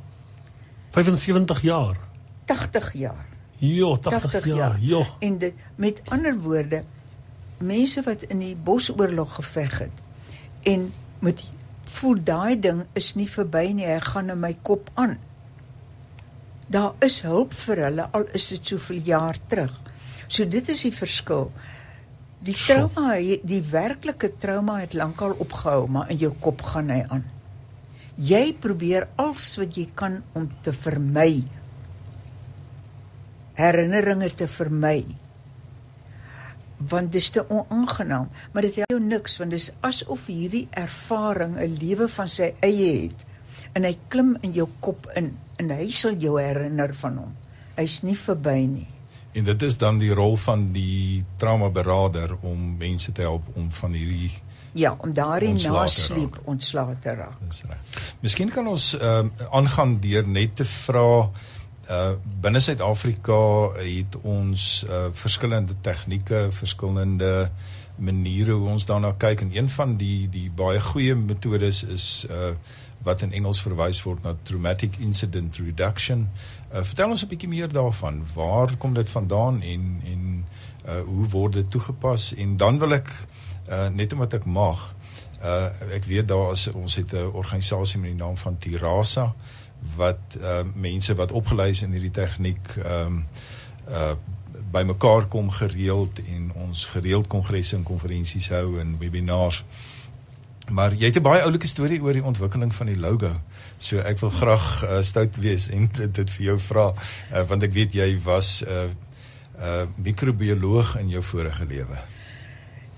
[0.90, 1.98] 75 jaar.
[2.46, 3.26] 80 jaar.
[3.56, 4.58] Ja, 80, 80 jaar.
[4.58, 4.78] jaar.
[4.80, 5.06] Ja.
[5.20, 6.84] En dit met ander woorde
[7.58, 10.02] mense wat in die bosoorlog geveg het
[10.64, 11.44] en met
[11.84, 15.18] voel daai ding is nie verby nie, hy gaan in my kop aan.
[16.68, 19.74] Daar is hulp vir hulle al is dit soveel jaar terug.
[20.28, 21.52] So dit is die verskil.
[22.40, 27.26] Die trauma, die werklike trauma het lankal opgehou, maar in jou kop gaan hy aan.
[28.18, 31.44] Jy probeer alles wat jy kan om te vermy
[33.58, 35.00] herinneringe te vermy.
[36.78, 40.68] Want dit is te onaangenaam, maar dit help jou niks want dit is asof hierdie
[40.78, 43.26] ervaring 'n lewe van sy eie het
[43.74, 47.34] en hy klim in jou kop in en hy sal jou herinner van hom.
[47.76, 48.97] Hy's nie verby nie.
[49.38, 53.94] En dit is dan die rol van die traumaberader om mense te help om van
[53.94, 54.32] hierdie
[54.78, 57.38] ja, om daardie nasleep ontslae te raak.
[57.46, 58.02] Dis reg.
[58.22, 61.30] Miskien kan ons ehm uh, aangaan deur net te vra
[61.88, 63.38] uh binne Suid-Afrika
[63.78, 67.50] het ons uh verskillende tegnieke, verskillende
[67.98, 72.54] maniere hoe ons daarna kyk en een van die die baie goeie metodes is uh
[73.06, 76.28] wat in Engels verwys word na traumatic incident reduction.
[76.28, 78.26] Uh vertel ons 'n bietjie meer daarvan.
[78.34, 80.46] Waar kom dit vandaan en en
[80.88, 82.34] uh hoe word dit toegepas?
[82.36, 83.10] En dan wil ek
[83.70, 84.96] uh net omdat ek mag
[85.44, 89.36] uh ek weet daar is ons het 'n organisasie met die naam van Tirasa
[89.96, 93.26] wat uh mense wat opgelei is in hierdie tegniek ehm um,
[93.90, 94.16] uh
[94.72, 99.64] bymekaar kom gereeld en ons gereeld kongresse en konferensies hou en webinars.
[100.72, 103.32] Maar jy het 'n baie oulike storie oor die ontwikkeling van die logo.
[103.78, 107.64] So ek wil graag uh, stout wees en dit, dit vir jou vra uh, want
[107.64, 108.88] ek weet jy was 'n uh,
[109.62, 112.00] uh, microbioloog in jou vorige lewe.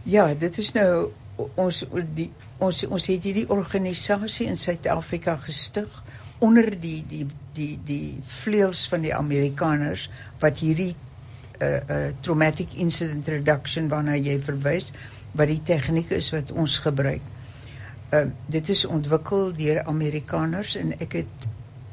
[0.03, 1.11] Ja, dit is nou
[1.55, 1.83] ons
[2.15, 6.03] die ons ons het hierdie organisasie in Suid-Afrika gestig
[6.39, 10.95] onder die die die die vleuels van die Amerikaners wat hierdie
[11.59, 14.91] uh uh traumatic incident reduction waarna jy verwys
[15.35, 17.21] wat die tegniek is wat ons gebruik.
[18.09, 21.47] Uh dit is ontwikkel deur Amerikaners en ek het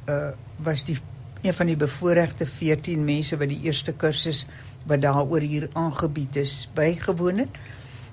[0.09, 0.31] uh
[0.65, 0.97] was die
[1.43, 4.47] een van die bevoorregte 14 mense wat die eerste kursus
[4.87, 7.59] wat daaroor hier aangebied is bygewoon het.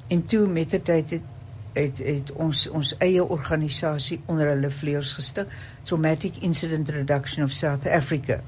[0.07, 1.31] En toe met die tyd het
[1.73, 5.47] het het ons ons eie organisasie onder hulle vleuels gestig,
[5.83, 8.41] Traumatic Incident Reduction of South Africa.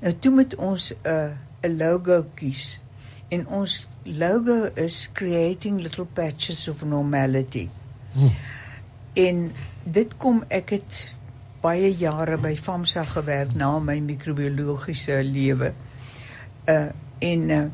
[0.00, 1.30] Nou toe moet ons 'n uh,
[1.62, 2.80] 'n logo kies.
[3.28, 7.68] En ons logo is creating little patches of normality.
[8.12, 8.32] Hmm.
[9.12, 9.52] En
[9.84, 11.14] dit kom ek het
[11.60, 15.74] baie jare by FAMSA gewerk na my microbiologiese lewe.
[16.68, 16.88] Uh
[17.20, 17.64] en uh,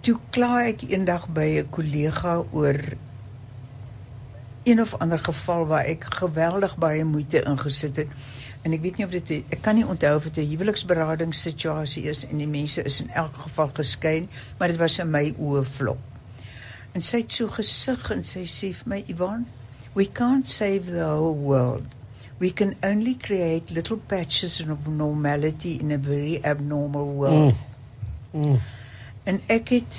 [0.00, 2.78] toe kla ek eendag by 'n kollega oor
[4.64, 8.08] een of ander geval waar ek geweldig baie moeite ingesit het.
[8.62, 12.24] En ek weet nie of dit ek kan nie onthou of dit 'n huweliksberadingssituasie is
[12.26, 14.28] en die mense is in elk geval geskei,
[14.58, 16.15] maar dit was in my oë vlop.
[16.96, 19.42] En sy het so gesug en sy sê vir my Ivan,
[19.92, 21.92] we can't save the whole world.
[22.40, 27.54] We can only create little patches of normality in a very abnormal world.
[28.32, 28.40] Mm.
[28.40, 28.56] Mm.
[29.28, 29.98] En ek het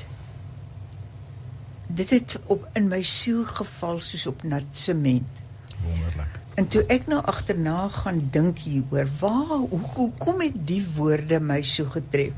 [1.87, 5.41] dit het op in my siel geval soos op nat sement.
[5.85, 6.41] Wonderlik.
[6.57, 11.37] En toe ek nou agterna gaan dink hieroor, waar hoe, hoe kom dit die woorde
[11.39, 12.33] my so getref?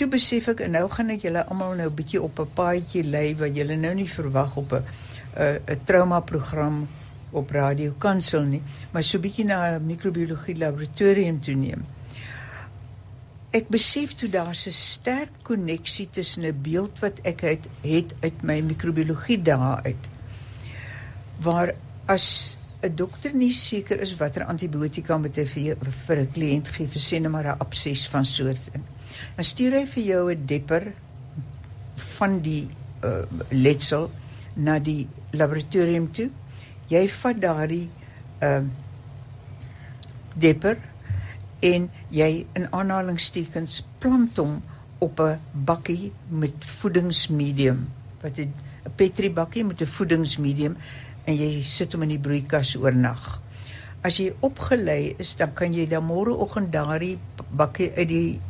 [0.00, 3.04] Toe besef ek en nou gaan ek julle almal nou 'n bietjie op 'n paadjie
[3.04, 4.84] lei wat julle nou nie verwag op 'n
[5.36, 6.88] 'n 'n trauma program
[7.32, 11.84] op radio kansel nie, maar so bietjie na 'n microbiologie laboratorium toe neem
[13.50, 18.42] ek besef toe daar's 'n sterk koneksie tussen 'n beeld wat ek het, het uit
[18.42, 20.04] my microbiologie dae uit.
[21.40, 21.74] Waar
[22.06, 26.88] as 'n dokter nie seker is watter antibiotika moet hy vir, vir 'n kliënt gee
[26.88, 28.89] vir sien maar 'n abses van soort in.
[29.36, 30.92] Dan stuur hy vir jou 'n depper
[31.96, 32.68] van die
[33.04, 34.10] uh, letsel
[34.54, 36.30] na die laboratorium toe.
[36.88, 37.88] Jy vat daardie
[38.42, 38.64] uh,
[40.34, 40.78] depper
[41.60, 44.62] en jy in aanhalingstekens plant hom
[45.00, 47.88] op 'n bakkie met voedingsmedium
[48.22, 48.52] wat 'n
[48.96, 50.76] petri bakkie met 'n voedingsmedium
[51.24, 53.40] en jy sit hom in die broeikas oornag.
[54.02, 57.18] As jy opgelei is, dan kan jy dan môreoggend daardie
[57.52, 58.40] bakkie uit die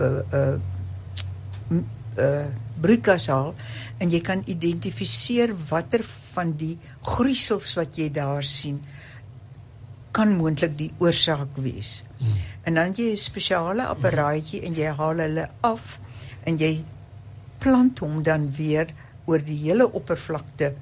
[0.00, 1.80] uh uh
[2.18, 2.46] uh
[2.80, 3.54] broeikas haal
[4.00, 8.80] en jy kan identifiseer watter van die groeisels wat jy daar sien
[10.16, 12.00] kan moontlik die oorsaak wees.
[12.18, 12.38] Hmm.
[12.66, 16.00] En dan jy 'n spesiale apparaatjie en jy haal hulle af
[16.44, 16.84] en jy
[17.58, 18.94] plant hom dan weer
[19.26, 20.74] oor die hele oppervlakte.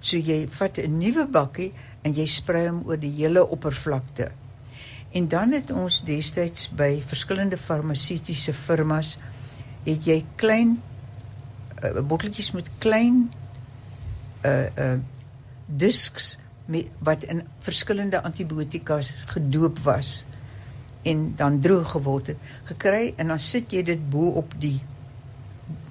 [0.00, 4.32] So jy vat 'n nuwe bakkie en jy sprei hom oor die hele oppervlakte.
[5.14, 9.14] En dan het ons destyds by verskillende farmaseutiese firmas
[9.84, 10.78] het jy klein
[11.84, 13.26] uh, botteltjies met klein
[14.44, 14.94] uh uh
[15.66, 16.34] disks
[16.68, 20.26] met, wat in verskillende antibiotikas gedoop was
[21.08, 24.76] en dan droog geword het gekry en dan sit jy dit bo op die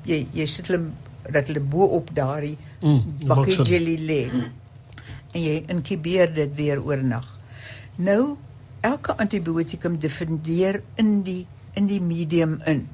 [0.06, 0.92] jy jy sit hulle
[1.32, 4.22] dat hulle bo op daardie Mm, bakkie jelly lê
[5.34, 7.24] en jy inkubeer dit weer oornag.
[7.96, 8.36] Nou
[8.84, 11.42] elke antibiotikum definieer in die
[11.74, 12.88] in die medium in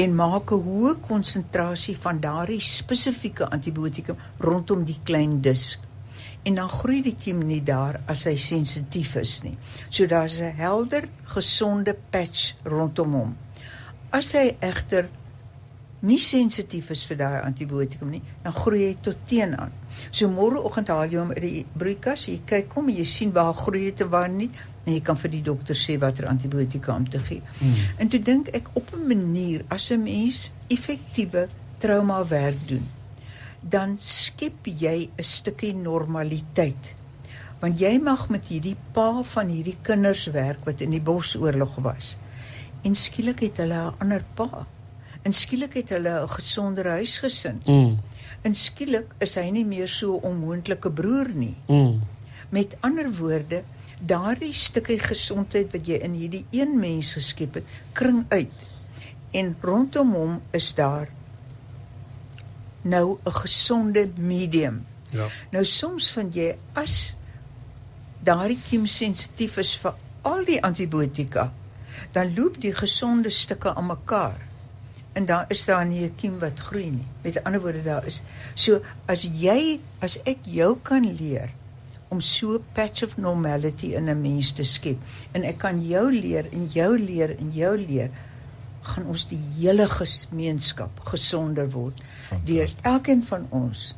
[0.00, 5.78] en maak 'n hoë konsentrasie van daardie spesifieke antibiotikum rondom die klein disk.
[6.42, 9.56] En dan groei die kiem nie daar as hy sensitief is nie.
[9.88, 13.36] So daar's 'n helder, gesonde patch rondom hom.
[14.10, 15.08] As hy egter
[16.00, 19.70] nie sensitief is vir daai antibiotikum nie, dan groei hy tot teenoor.
[20.10, 23.54] So môreoggend haal jy hom uit die broeikas, jy kyk kom en jy sien waar
[23.54, 24.50] groei dit en waar nie
[24.86, 27.42] en jy kan vir die dokter sê watter antibiotika om te gee.
[27.58, 27.74] Hmm.
[28.00, 31.48] En toe dink ek op 'n manier as 'n mens effektiewe
[31.78, 32.88] trauma werk doen,
[33.60, 36.94] dan skep jy 'n stukkie normaliteit.
[37.60, 42.16] Want jy mag met hierdie pa van hierdie kinders werk wat in die bosoorlog was.
[42.82, 44.66] En skielik het hulle 'n ander pa.
[45.22, 47.62] En skielik het hulle 'n gesonder huisgesin.
[47.66, 47.98] Mm.
[48.42, 51.56] En skielik is hy nie meer so 'n onmoontlike broer nie.
[51.66, 52.00] Mm.
[52.48, 53.62] Met ander woorde,
[54.00, 58.64] daardie stukkie gesondheid wat jy in hierdie een mens geskep het, kring uit.
[59.30, 61.08] En rondom hom is daar
[62.82, 64.86] nou 'n gesonde medium.
[65.10, 65.26] Ja.
[65.50, 67.16] Nou soms vind jy as
[68.22, 71.52] daardie kiem sensitief is vir al die antibiotika,
[72.12, 74.49] dan loop die gesonde stukke aan mekaar.
[75.12, 77.06] En dan is daar nie 'n kiem wat groei nie.
[77.22, 78.22] Met ander woorde daar is
[78.54, 81.50] so as jy as ek jou kan leer
[82.10, 84.98] om so 'n patch of normality in 'n mens te skep
[85.32, 88.10] en ek kan jou leer en jou leer en jou leer
[88.82, 92.00] gaan ons die hele gemeenskap gesonder word
[92.44, 93.94] deur elkeen van ons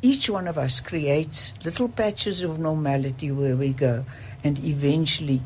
[0.00, 4.04] each one of us creates little patches of normality where we go
[4.44, 5.40] and eventually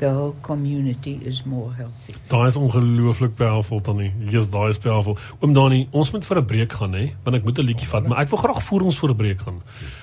[0.00, 4.12] the whole community is more healthy Daai is ongelooflik powerful tannie.
[4.24, 5.18] Jesus, daai is powerful.
[5.40, 8.08] Oom Dani, ons moet vir 'n breek gaan hè, want ek moet 'n liedjie vat,
[8.08, 9.62] maar ek wil graag voor ons voor 'n breek gaan.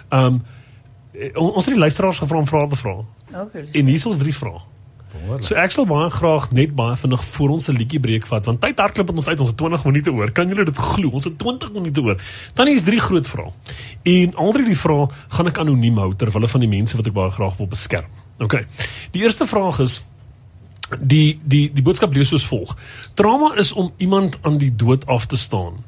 [0.10, 0.42] Ehm um,
[1.34, 2.96] ons het die luisteraars gevra om vrae te vra.
[3.34, 4.62] okay En hier is ons drie vrae.
[5.40, 8.62] So ek sal baie graag net baie vinnig voor ons 'n liedjie breek vat want
[8.62, 10.32] tyd hardloop met ons uit ons het 20 minute oor.
[10.32, 11.10] Kan julle dit glo?
[11.10, 12.22] Ons het 20 minute oor.
[12.54, 13.52] Tannie is drie groot vrae.
[14.04, 17.08] En al drie die vrae gaan ek anoniem hou ter wille van die mense wat
[17.08, 18.27] ek baie graag wil beskerm.
[18.38, 18.66] OK.
[19.12, 20.02] Die eerste vraag is
[21.00, 22.76] die die die boodskap lees soos volg.
[23.14, 25.84] Trauma is om iemand aan die dood af te staan.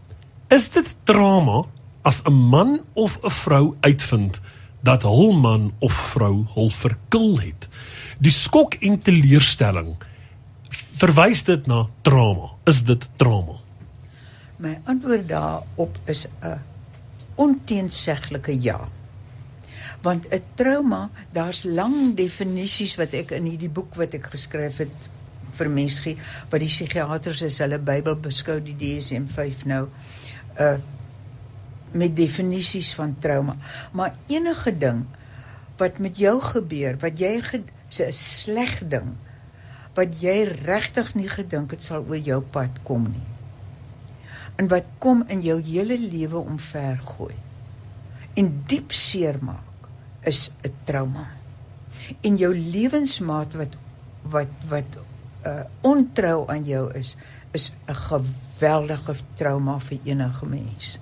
[0.49, 1.65] Is dit trauma
[2.01, 4.41] as 'n man of 'n vrou uitvind
[4.81, 7.69] dat hul man of vrou hul verkil het?
[8.19, 9.95] Die skok en teleurstelling
[10.99, 12.49] verwys dit na trauma.
[12.65, 13.59] Is dit trauma?
[14.57, 16.59] My antwoord daarop is 'n
[17.35, 18.89] onteenseglike ja.
[20.01, 25.09] Want 'n trauma, daar's lang definisies wat ek in hierdie boek wat ek geskryf het
[25.51, 26.17] vir mense gee,
[26.49, 29.87] wat die psigiaters as hulle Bybel beskou die DSM-5 nou
[30.59, 30.77] uh
[31.91, 33.57] met definisies van trauma.
[33.91, 35.05] Maar enige ding
[35.77, 39.17] wat met jou gebeur, wat jy ge- 'n sleg ding
[39.97, 43.27] wat jy regtig nie gedink het sal oor jou pad kom nie
[44.59, 47.35] en wat kom in jou hele lewe omvergooi
[48.39, 49.68] en diep seer maak
[50.23, 51.27] is 'n trauma.
[52.21, 53.75] En jou lewensmaat wat
[54.21, 54.97] wat wat
[55.45, 57.15] uh ontrou aan jou is,
[57.51, 60.99] is 'n geweldige trauma vir enige mens.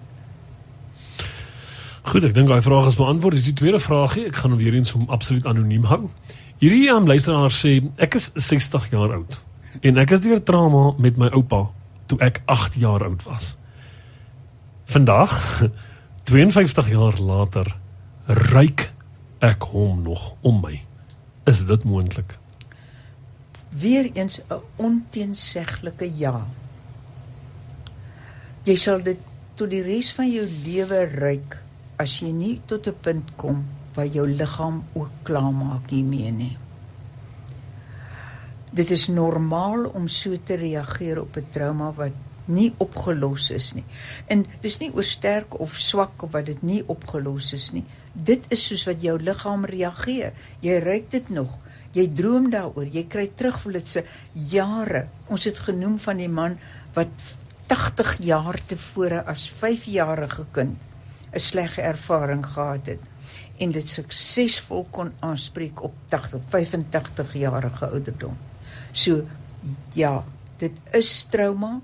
[2.02, 3.36] Goed, ek dink daai vraag is beantwoord.
[3.36, 4.26] Dis die tweede vraagie.
[4.26, 6.10] Ek gaan hom weer eens om absoluut anoniem hou.
[6.58, 9.42] Hierdie um, luisteraar sê ek is 60 jaar oud
[9.86, 11.68] en ek is deur trauma met my oupa
[12.10, 13.52] toe ek 8 jaar oud was.
[14.90, 15.36] Vandag
[16.24, 17.76] 52 jaar later
[18.26, 18.88] ruik
[19.40, 20.82] ek hom nog om my.
[21.46, 22.38] Is dit moontlik?
[23.70, 26.48] Weereens 'n onteenseglike ja.
[28.64, 29.20] Jy sal dit
[29.56, 31.64] tot die res van jou lewe ruik
[31.98, 36.58] as jy nie tot 'n punt kom waar jou liggaam ook klaarmaak hiermee nie.
[38.72, 42.12] Dit is normaal om so te reageer op 'n trauma wat
[42.46, 43.86] nie opgelos is nie.
[44.28, 47.84] En dis nie oor sterk of swak of wat dit nie opgelos is nie.
[48.18, 50.34] Dit is soos wat jou liggaam reageer.
[50.62, 51.60] Jy ruik dit nog.
[51.94, 52.90] Jy droom daaroor.
[52.94, 54.04] Jy kry terugvoelitse
[54.50, 55.08] jare.
[55.30, 56.58] Ons het genoem van die man
[56.98, 57.14] wat
[57.70, 60.78] 80 jaar tevore as 5-jarige kind
[61.34, 63.04] 'n slegte ervaring gehad het
[63.58, 68.38] en dit suksesvol kon aanspreek op 80 85 jarige ouderdom.
[68.92, 69.26] So
[69.94, 70.24] ja,
[70.58, 71.82] dit is trauma.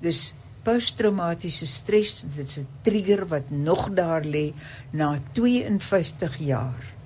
[0.00, 0.34] Dis
[0.68, 4.52] posttraumatiese stres, dit is 'n trigger wat nog daar lê
[4.90, 6.96] na 52 jaar.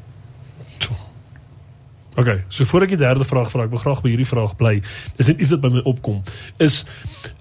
[2.16, 4.82] OK, so voor ek die derde vraag vra, ek wil graag by hierdie vraag bly.
[5.16, 6.22] Dis net iets wat by my opkom.
[6.58, 6.84] Is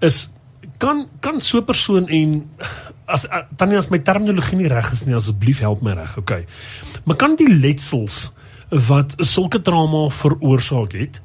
[0.00, 0.30] is
[0.78, 2.50] kan kan so 'n persoon en
[3.04, 6.16] as tannie as my terminologie nie reg is nie, asseblief help my reg.
[6.16, 6.44] OK.
[7.04, 8.32] Maar kan die letsels
[8.70, 11.22] wat sulke trauma veroorsaak het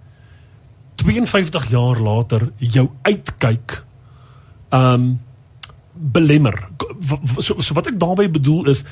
[0.95, 3.86] 52 jaar later jou uitkyk
[4.69, 5.19] um
[5.93, 6.69] belemmer.
[7.37, 8.85] So, so wat ek daarmee bedoel is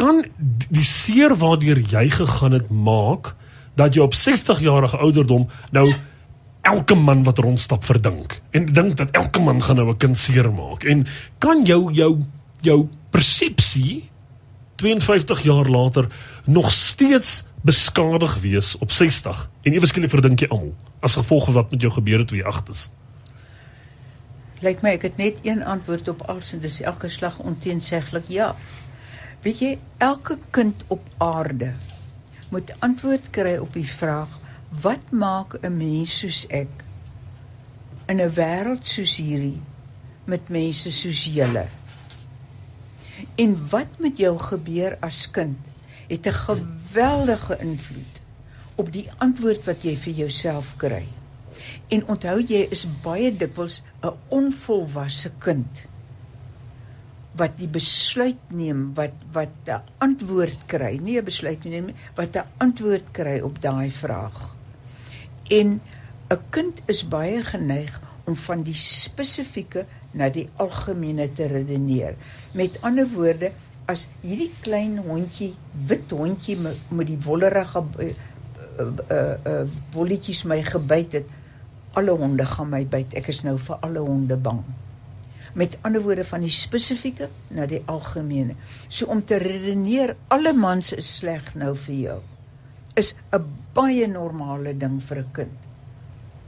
[0.00, 0.24] kan
[0.70, 3.34] die seer waardeur jy gegaan het maak
[3.78, 5.86] dat jy op 60 jarige ouderdom nou
[6.68, 10.84] elke man wat rondstap verdink en dink dat elke man gaan nou 'n kind seermaak
[10.84, 11.06] en
[11.38, 12.24] kan jou jou
[12.60, 14.10] jou persepsie
[14.76, 16.08] 52 jaar later
[16.44, 21.54] nog steeds beskadig wees op 60 en ewe skielik verdink jy almal as gevolg van
[21.54, 22.88] wat met jou gebeur het toe jy 8 is.
[24.60, 28.52] Lyk my ek het net een antwoord op alles en dis elke slag onteenseglik ja.
[29.40, 31.72] Weet jy, elke kind op aarde
[32.50, 34.32] moet antwoord kry op die vraag
[34.82, 36.84] wat maak 'n mens soos ek
[38.06, 39.62] in 'n wêreld soos hierdie
[40.24, 41.66] met mense soos julle?
[43.36, 45.58] En wat met jou gebeur as kind
[46.08, 48.20] het 'n geweldige invloed
[48.74, 51.06] op die antwoord wat jy vir jouself kry.
[51.88, 55.86] En onthou jy is baie dikwels 'n onvolwasse kind
[57.38, 62.48] wat die besluit neem wat wat 'n antwoord kry, nie 'n besluit neem wat 'n
[62.58, 64.56] antwoord kry op daai vraag.
[65.48, 65.80] En
[66.30, 72.14] 'n kind is baie geneig om van die spesifieke na die algemene te redeneer.
[72.52, 73.52] Met ander woorde,
[73.90, 75.54] as hierdie klein hondjie,
[75.86, 78.12] wit hondjie met, die wollerige uh
[78.80, 81.26] uh, uh wolletjies my gebyt het,
[81.92, 83.14] alle honde gaan my byt.
[83.14, 84.62] Ek is nou vir alle honde bang
[85.52, 88.54] met ander woorde van die spesifieke na die algemene.
[88.88, 92.20] So om te redeneer alle mans is sleg nou vir jou
[92.94, 95.58] is 'n baie normale ding vir 'n kind.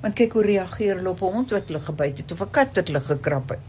[0.00, 2.76] Want kyk hoe reageer hulle op 'n hond wat hulle gebyt het of 'n kat
[2.76, 3.66] wat hulle gekrap het.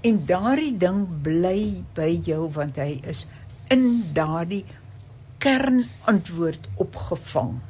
[0.00, 3.26] En daardie ding bly by jou want hy is
[3.68, 4.64] in daardie
[5.38, 7.60] kernantwoord opgevang.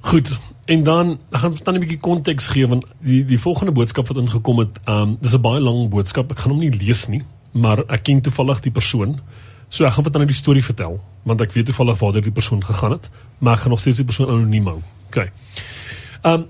[0.00, 0.38] Goed,
[0.68, 4.16] En dan gaan ons dan 'n bietjie konteks gee want die die volgende boodskap wat
[4.16, 6.30] ingekom het, ehm um, dis 'n baie lang boodskap.
[6.30, 9.20] Ek gaan hom nie lees nie, maar ek ken toevallig die persoon.
[9.68, 12.64] So ek gaan wat dan die storie vertel want ek weet toevallig waar die persoon
[12.64, 14.82] gegaan het, maar ek gaan nog steeds die persoon anoniem hou.
[15.06, 15.16] OK.
[15.16, 16.46] Ehm um,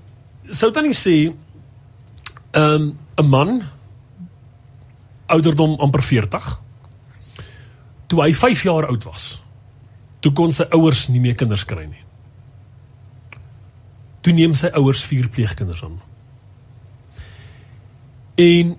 [0.49, 1.31] sou dan sê
[2.51, 3.63] ehm um, 'n man
[5.25, 6.59] ouderdom amper 40
[8.07, 9.41] toe hy 5 jaar oud was.
[10.19, 12.08] Toe kon sy ouers nie meer kinders kry nie.
[14.21, 15.99] Toe neem sy ouers vier pleegkinders aan.
[18.39, 18.75] En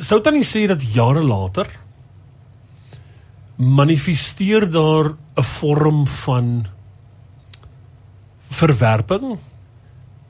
[0.00, 1.68] sou dan sê dat jare later
[3.56, 6.66] manifesteer daar 'n vorm van
[8.48, 9.38] verwerping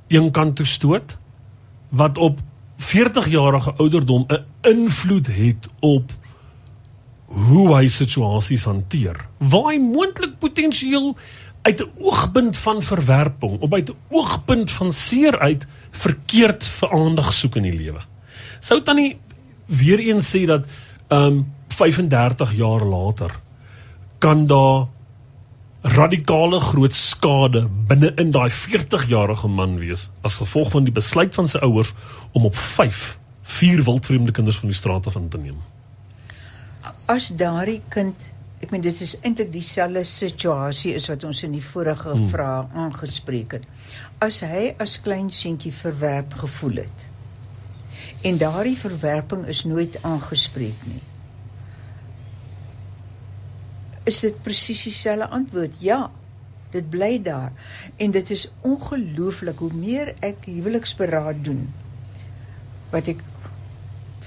[0.08, 1.18] een kant toe stoot
[1.88, 2.40] wat op
[2.76, 6.12] 40 jarige ouderdom 'n invloed het op
[7.24, 9.16] hoe hy situasies hanteer.
[9.38, 11.16] Waar hy moontlik potensieel
[11.62, 17.34] uit 'n oogpunt van verwerping of uit 'n oogpunt van seer uit verkeerd vir aandag
[17.34, 18.00] soek in die lewe.
[18.58, 19.18] Sou tannie
[19.66, 20.66] weer eens sê dat
[21.08, 23.40] ehm um, 35 jaar later
[24.18, 24.86] kan daar
[25.80, 31.34] radikale groot skade binne in daai 40 jarige man wees as gevolg van die besluit
[31.34, 31.92] van sy ouers
[32.32, 35.56] om op 5 vier wildvreemde kinders van die straat af te neem.
[37.06, 38.29] As daardie kind
[38.60, 42.28] ek meen dit is eintlik dieselfde situasie is wat ons in die vorige hmm.
[42.32, 43.68] vraag aangespreek het.
[44.20, 47.06] As hy as klein seentjie verwerp gevoel het
[48.26, 51.00] en daardie verwerping is nooit aangespreek nie.
[54.08, 55.78] Is dit presies dieselfde antwoord?
[55.80, 56.10] Ja.
[56.70, 57.52] Dit bly daar
[57.96, 61.64] en dit is ongelooflik hoe meer ek huweliksberaad doen
[62.92, 63.24] wat ek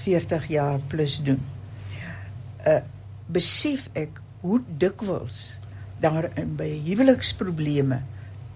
[0.02, 1.40] 40 jaar plus doen.
[2.66, 2.82] Uh
[3.24, 5.40] besef ek hoe dikwels
[6.04, 8.02] daar in by huweliksprobleme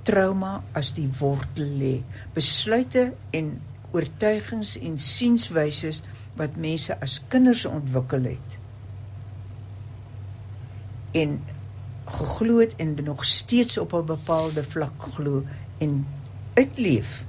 [0.08, 1.94] trauma as die wortel lê
[2.36, 3.54] besluite en
[3.96, 6.02] oortuigings en sienswyses
[6.36, 8.58] wat mense as kinders ontwikkel het
[11.16, 11.38] en
[12.08, 15.44] geglo het en nog steeds op 'n bepaalde vlak glo
[15.78, 16.06] en
[16.54, 17.24] uitleef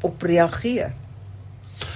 [0.00, 0.94] op reageer.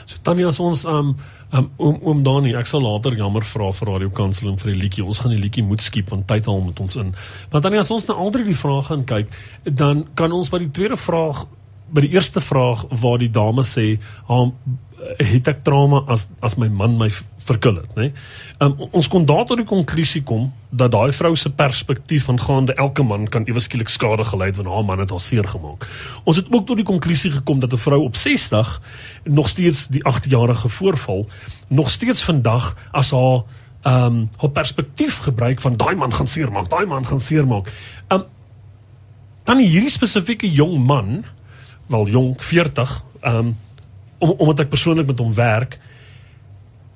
[0.04, 1.16] So Tanya as ons um
[1.48, 5.04] Um oom oom Dani, ek sal later jammer vra vir radio kanseling vir die liedjie.
[5.04, 7.14] Ons gaan die liedjie moet skiep want tyd haal met ons in.
[7.52, 9.32] Want dan as ons na al drie vrae gaan kyk,
[9.64, 11.46] dan kan ons by die tweede vraag
[11.88, 13.96] by die eerste vraag waar die dame sê,
[14.28, 14.44] "Ha
[15.18, 17.08] het ek trauma as as my man my
[17.48, 18.12] verkil het, nê?"
[18.58, 23.02] Um, ons kon daar tot die konklusie kom dat daai vrou se perspektief aangaande elke
[23.06, 25.86] man kan ewe skielik skade gelei het wanneer haar man het haar seer gemaak.
[26.24, 28.80] Ons het ook tot die konklusie gekom dat 'n vrou op 60
[29.24, 31.28] nog steeds die 8-jarige voorval
[31.68, 33.42] nog steeds vandag as haar
[33.82, 37.72] ehm um, haar perspektief gebruik van daai man gaan seermaak, daai man gaan seermaak.
[38.08, 38.26] Ehm um,
[39.44, 41.24] dan hierdie spesifieke jong man,
[41.86, 43.56] wel jong 40, ehm um,
[44.18, 45.78] om omdat ek persoonlik met hom werk,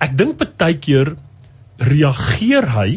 [0.02, 1.14] ek dink baie keer
[1.78, 2.90] reageer hy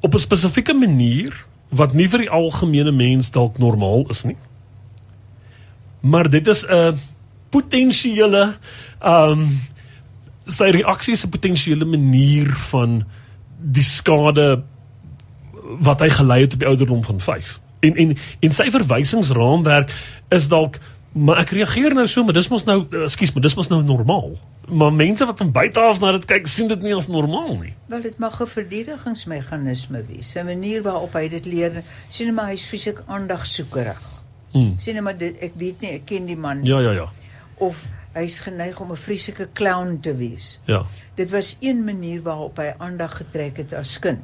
[0.00, 1.34] op 'n spesifieke manier
[1.68, 4.38] wat nie vir die algemene mens dalk normaal is nie.
[6.00, 6.98] Maar dit is 'n
[7.50, 8.54] potensiële
[9.00, 9.60] ehm um,
[10.44, 13.04] sy reaksie is 'n potensiële manier van
[13.58, 14.62] die skade
[15.80, 17.60] wat hy gelei het op die ouderdom van 5.
[17.80, 19.92] En en en sy verwysingsraamwerk
[20.28, 20.78] is dalk
[21.18, 24.36] maar ek reageer nou so, maar dis mos nou ekskuus, maar dis mos nou normaal.
[24.68, 27.72] Maar mense wat van buite af na dit kyk, sien dit nie as normaal nie.
[27.90, 30.34] Wel dit mag 'n verdedigingsmeganisme wees.
[30.34, 31.82] 'n Manier waarop hy dit leer.
[32.08, 34.02] Sien maar hy's fisiek aandagsoekerig.
[34.52, 34.74] Hmm.
[34.78, 36.64] Sien maar dit ek weet nie, ek ken die man.
[36.64, 37.08] Ja, ja, ja.
[37.54, 40.60] Of hy's geneig om 'n vreeslike clown te wees.
[40.64, 40.84] Ja.
[41.14, 44.22] Dit was een manier waarop hy aandag getrek het as kind.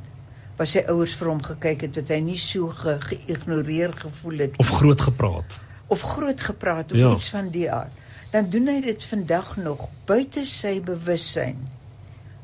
[0.57, 4.57] Was sy ouers vir hom gekyk het dat hy nie so ge geïgnoreer gevoel het
[4.57, 7.12] of groot gepraat of groot gepraat of Ja.
[7.12, 7.93] iets van die aard.
[8.30, 11.68] Dan doen hy dit vandag nog buite sy bewussyn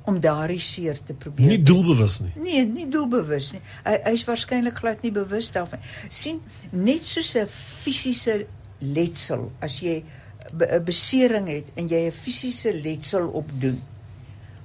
[0.05, 1.47] om daardie seer te probeer.
[1.47, 3.61] nie doelbewus nie Nee, nie doelbewus nie.
[3.85, 5.79] Hy hy's waarskynlik glad nie bewus daarvan.
[6.09, 8.47] sien net soos 'n fisiese
[8.79, 10.05] letsel as jy
[10.53, 13.81] be- 'n besering het en jy 'n fisiese letsel opdoen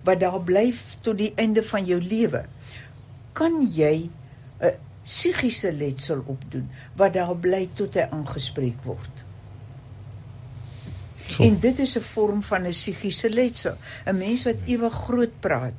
[0.03, 2.45] wat daar bly tot die einde van jou lewe.
[3.33, 4.09] Kan jy
[4.61, 4.71] 'n
[5.05, 9.23] psigiese letsel opdoen wat daar bly tot hy aangespreek word?
[11.27, 13.77] so En dit is 'n vorm van 'n psigiese letsel.
[14.05, 15.77] 'n Mens wat ewig groot praat,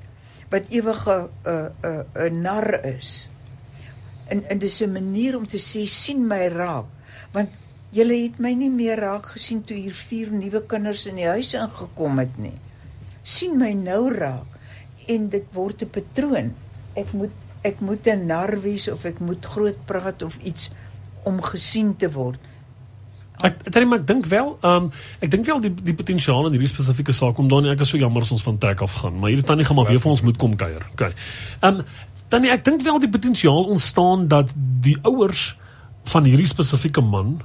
[0.49, 3.31] wat ewig 'n 'n 'n 'n nar is.
[4.29, 6.85] En en dis 'n manier om te sê sien my raak,
[7.33, 7.51] want
[7.91, 11.55] julle het my nie meer raak gesien toe hier vier nuwe kinders in die huis
[11.55, 12.59] ingekom het nie.
[13.22, 14.59] sien my nou raak
[15.07, 16.55] en dit word 'n patroon.
[16.95, 20.71] Ek moet ek moet 'n nar wees of ek moet groot praat of iets
[21.25, 22.39] om gesien te word.
[23.43, 24.91] Ek ek dink maar dink wel, ehm um,
[25.21, 27.99] ek dink wel die die potensiaal in hierdie spesifieke saak om dan ek is so
[27.99, 30.23] jammer as ons van trek af gaan, maar hierdie tannie gaan maar weer vir ons
[30.23, 30.87] moet kom kuier.
[30.95, 31.12] Okay.
[31.61, 31.85] Ehm um,
[32.29, 35.57] tannie, ek dink wel die potensiaal ontstaan dat die ouers
[36.05, 37.41] van hierdie spesifieke man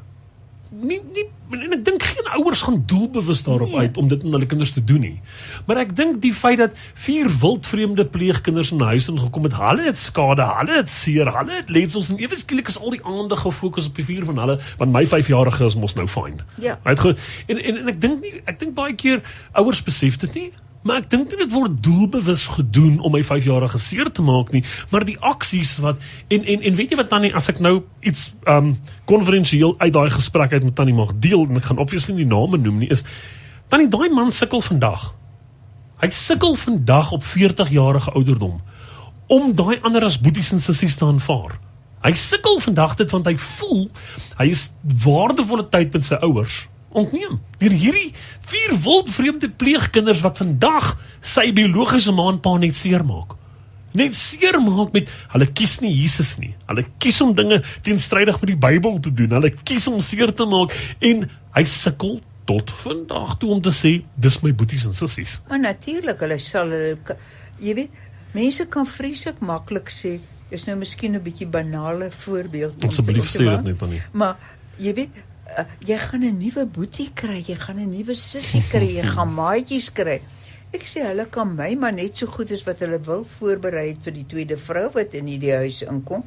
[0.71, 3.77] nie nie en ek dink geen ouers gaan doelbewus daarop Nee.
[3.79, 5.21] uit om dit aan hulle kinders te doen nie.
[5.67, 9.83] Maar ek dink die feit dat vier wildvreemde pleegkinders in 'n huis ingekom het, hulle
[9.83, 13.39] het skade, hulle het seer, hulle het letsels en ewe skielik is al die aandag
[13.41, 16.41] gefokus op die vier van hulle, want my 5-jarige is mos nou fyn.
[16.61, 16.79] Ja.
[16.83, 17.05] Hy het
[17.47, 19.21] en, en en ek dink nie ek dink baie keer
[19.53, 20.51] ouers besef dit nie,
[20.81, 24.63] maar ek dink nie dit word doelbewus gedoen om my 5-jarige seer te maak nie,
[24.89, 26.01] maar die aksies wat
[26.33, 28.73] en en en weet jy wat tannie as ek nou iets um
[29.09, 32.57] konferensieel uit daai gesprek uit met tannie mag deel en ek gaan obviously nie name
[32.57, 33.05] noem nie is
[33.69, 35.11] tannie daai man sukkel vandag.
[36.01, 38.57] Hy sukkel vandag op 40 jarige ouderdom
[39.31, 41.55] om daai ander as boeties en sissies te aanvaar.
[42.01, 43.85] Hy sukkel vandag dit want hy voel
[44.41, 44.71] hy is
[45.05, 48.13] waardevolle tyd met sy ouers ontneem deur hierdie
[48.51, 53.37] vier wildvreemde pleegkinders wat vandag sy biologiese ma en pa net seermaak.
[53.97, 56.53] Net seermaak met hulle kies nie Jesus nie.
[56.69, 59.35] Hulle kies om dinge teenstrydig met die Bybel te doen.
[59.39, 61.25] Hulle kies om seer te maak en
[61.55, 65.39] hy sukkel tot vandag toe om te sê dis my boeties en sissies.
[65.49, 67.17] Maar natuurlik, hulle sal hulle
[67.61, 67.99] jy weet,
[68.35, 70.17] mense kan vreeslik maklik sê,
[70.51, 72.83] is nou miskien 'n bietjie banale voorbeeld.
[72.85, 74.01] Asseblief sê dit net dan nie.
[74.11, 74.35] Maar
[74.77, 75.09] jy weet,
[75.59, 79.33] uh, jy gaan 'n nuwe boetie kry, jy gaan 'n nuwe sussie kry, jy gaan
[79.39, 80.21] maatjies kry.
[80.71, 84.05] Ek sê hulle kan my maar net so goed as wat hulle wil voorberei het
[84.07, 86.23] vir die tweede vrou wat in hierdie huis inkom.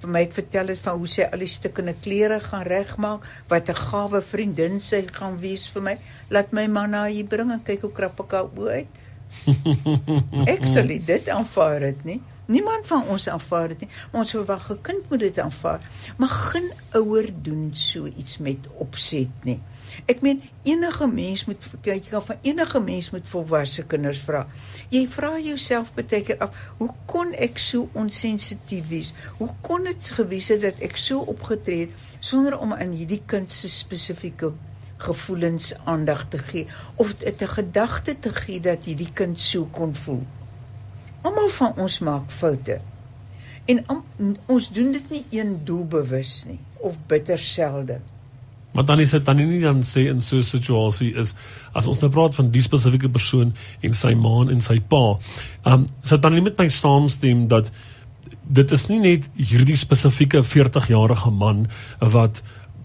[0.00, 3.68] Vir my ek vertel dit van hoe sy al die stukkende klere gaan regmaak, wat
[3.68, 5.96] 'n gawe vriendin sy gaan wees vir my.
[6.30, 9.00] Laat my man na hier bring en kyk hoe krap ek haar oë uit.
[10.54, 12.20] Ek nie dit aanvaar dit nie.
[12.46, 13.88] Niemand van ons aanvaar dit nie.
[14.10, 15.80] Ons verwag 'n kind moet dit aanvaar.
[16.16, 19.60] Maar geen ouer doen so iets met opset nie.
[20.06, 24.46] Ek meen enige mens moet jy kan van enige mens met volwasse kinders vra.
[24.88, 29.12] Jy vra jouself baie keer af, hoe kon ek so onsensitief wees?
[29.38, 31.90] Hoe kon dit gewees het dat ek so opgetree het
[32.20, 34.52] sonder om aan hierdie kind se spesifieke
[35.02, 40.22] gevoelens aandag te gee of 'n gedagte te gee dat hierdie kind so kon voel.
[41.22, 42.80] Almal van ons maak foute.
[43.70, 44.04] En am,
[44.46, 48.00] ons doen dit nie een doelbewus nie of bitter selde.
[48.72, 51.34] Maar dan is dit dan nie dan sê in so 'n situasie is
[51.72, 55.18] as ons nou praat van die spesifieke persoon en sy ma en sy pa.
[55.64, 57.70] Ehm um, so dan nie met my saamstem dat
[58.42, 61.66] dit is nie net hierdie spesifieke 40-jarige man
[61.98, 62.42] wat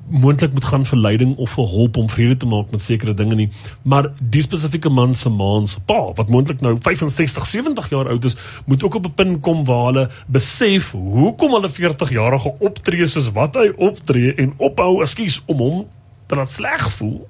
[0.10, 3.36] moontlik moet gaan vir leiding of vir hulp om vrede te maak met sekere dinge
[3.36, 3.47] nie
[3.84, 8.24] maar die spesifieke man se ma se pa wat moontlik nou 65 70 jaar oud
[8.24, 13.08] is moet ook op 'n punt kom waar hulle besef hoekom hulle 40 jarige optree
[13.08, 15.86] soos wat hy optree en ophou ekskuus om hom
[16.28, 17.28] te laat sleg voel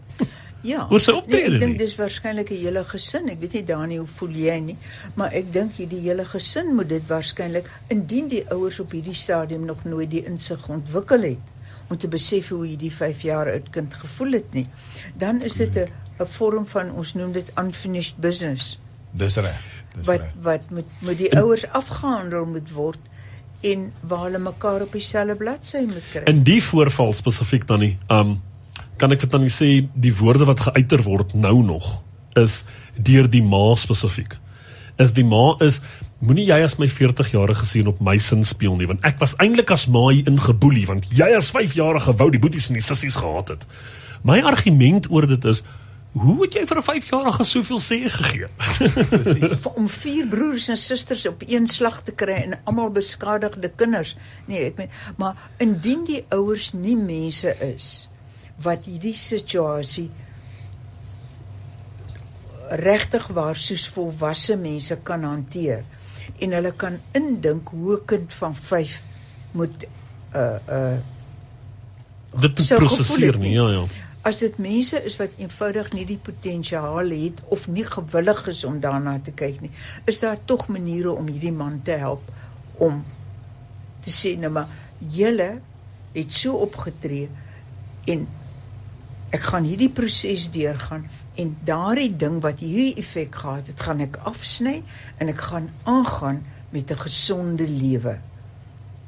[0.62, 0.86] Ja.
[0.90, 1.86] Hoe sy optrede nee, ek dink nie?
[1.86, 3.30] dis waarskynlik 'n hele gesin.
[3.30, 4.78] Ek weet nie Dani hoe voel jy nie,
[5.16, 9.66] maar ek dink hierdie hele gesin moet dit waarskynlik indien die ouers op hierdie stadium
[9.66, 11.57] nog nooit die insig ontwikkel het
[11.90, 14.68] om te besef hoe hierdie 5 jaar oud kind gevoel het nie.
[15.18, 15.88] Dan is dit 'n
[16.20, 18.80] 'n vorm van ons noem dit unfinished business
[19.12, 19.62] Dis reg.
[19.96, 20.34] Dis wat reg.
[20.42, 23.00] wat met met die ouers afgehandel moet word
[23.62, 26.24] en waar hulle mekaar op dieselfde bladsy moet kry.
[26.26, 28.42] in die voorval spesifiek dan nie um
[28.98, 32.04] kan ek vir tannie sê die woorde wat geuiter word nou nog
[32.36, 32.64] is
[32.98, 34.38] deur die ma spesifiek
[34.98, 35.82] is die ma is
[36.20, 39.36] moenie jy as my 40 jarige seun op my sin speel nie want ek was
[39.44, 42.86] eintlik as ma hier ingeboelie want jy as 5 jarige wou die boeties en die
[42.86, 43.66] sissies gehad het
[44.24, 45.62] my argument oor dit is
[46.18, 48.48] hoe het jy vir 'n 5 jarige soveel sê gegee
[49.10, 49.54] Presies.
[49.62, 54.16] Vir- om vier broers en susters op een slag te kry en almal beskadigde kinders.
[54.48, 58.10] Nee, ek meen, maar indien die ouers nie mense is
[58.64, 60.10] wat hierdie situasie
[62.70, 65.86] regtig waar soos volwasse mense kan hanteer
[66.40, 69.04] en hulle kan indink hoe 'n kind van 5
[69.52, 69.86] moet
[70.36, 70.98] uh uh
[72.42, 73.56] dit prosesseer nie nie.
[73.56, 73.86] ja ja
[74.28, 78.80] As dit mense is wat eenvoudig nie die potensiaal het of nie gewillig is om
[78.80, 79.72] daarna te kyk nie,
[80.06, 82.22] is daar tog maniere om hierdie man te help
[82.78, 83.06] om
[84.04, 84.68] te sê nou maar
[85.00, 85.62] julle
[86.14, 87.30] het so opgetree
[88.06, 88.28] en
[89.36, 91.08] ek gaan hierdie proses deurgaan
[91.38, 94.82] en daardie ding wat hierdie effek gehad het, gaan ek afsny
[95.18, 98.18] en ek gaan aangaan met 'n gesonde lewe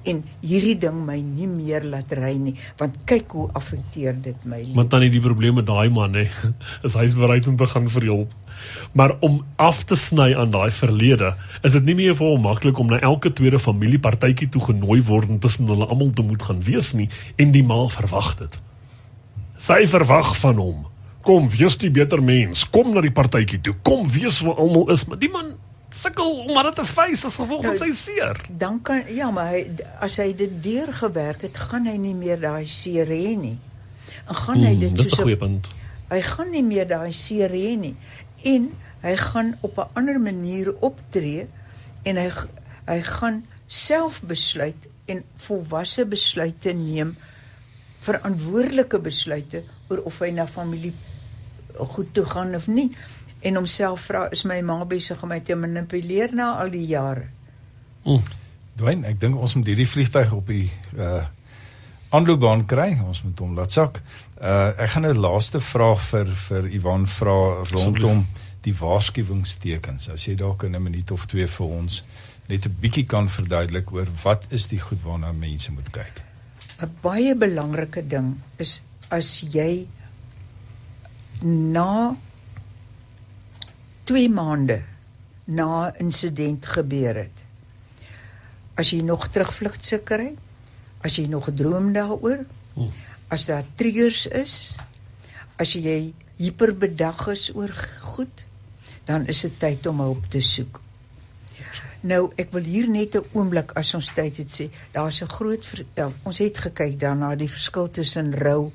[0.07, 4.61] en hierdie ding my nie meer laat ry nie want kyk hoe affekteer dit my
[4.61, 4.75] lewe.
[4.77, 6.27] Maar dan nie die probleem met daai man nê.
[6.87, 8.35] Is hy's bereid om te gaan vir hulp.
[8.91, 12.79] Maar om af te sny aan daai verlede, is dit nie meer vir hom maklik
[12.79, 16.63] om na elke tweede familiepartytjie toe genooi word en tussen hulle almal te moet gaan
[16.67, 17.09] wees nie
[17.39, 18.59] en die ma verwag dit.
[19.59, 20.87] Sy verwag van hom.
[21.21, 22.63] Kom, wees die beter mens.
[22.69, 23.75] Kom na die partytjie toe.
[23.83, 25.53] Kom wees waar almal is, maar die man
[25.91, 28.37] sukkel om dit te face as gevolg van Nou, sy seer.
[28.49, 29.65] Dan kan ja, maar hy,
[29.99, 33.57] as hy dit deurgewerk het, gaan hy nie meer daai seer hê nie.
[34.29, 35.67] En gaan hy Hmm, dit dis 'n goeie punt.
[36.09, 37.95] hy gaan nie meer daai seer hê nie
[38.43, 41.47] en hy gaan op 'n ander manier optree
[42.03, 42.29] en hy
[42.87, 47.15] hy gaan self besluit en volwasse besluite neem
[47.99, 50.93] verantwoordelike besluite oor of hy na familie
[51.85, 52.91] goed toe gaan of nie
[53.41, 57.29] en homself vra is my ma besig om my te manipuleer na al die jare
[58.05, 58.23] Mm.
[58.79, 61.25] Dwayne, ek dink ons moet hierdie vliegtyg op die uh
[62.09, 62.95] aanloopbaan kry.
[63.05, 63.99] Ons moet hom laat sak.
[64.41, 68.25] Uh ek gaan 'n laaste vraag vir vir Ivan vra rondom
[68.65, 70.09] die waarskuwingstekens.
[70.09, 72.03] As jy dalk in 'n minuut of twee vir ons
[72.47, 76.23] net 'n bietjie kan verduidelik oor wat is die goed waarna mense moet kyk.
[76.81, 79.85] 'n baie belangrike ding is as jy
[81.41, 82.15] na
[84.03, 84.81] 2 maande
[85.45, 87.43] na insident gebeur het.
[88.79, 90.33] As jy nog terugvlugte kry,
[91.01, 92.91] as jy nog droom daaroor, Hmm.
[93.27, 94.75] as daar triggers is,
[95.57, 98.45] as jy hiperbedag is oor goed,
[99.05, 100.79] dan is dit tyd om hulp te soek.
[102.07, 105.65] Nou, ek wil hier net 'n oomblik as ons tyd het sê, daar's 'n groot
[105.95, 108.71] ja, ons het gekyk daarna die verskil tussen rou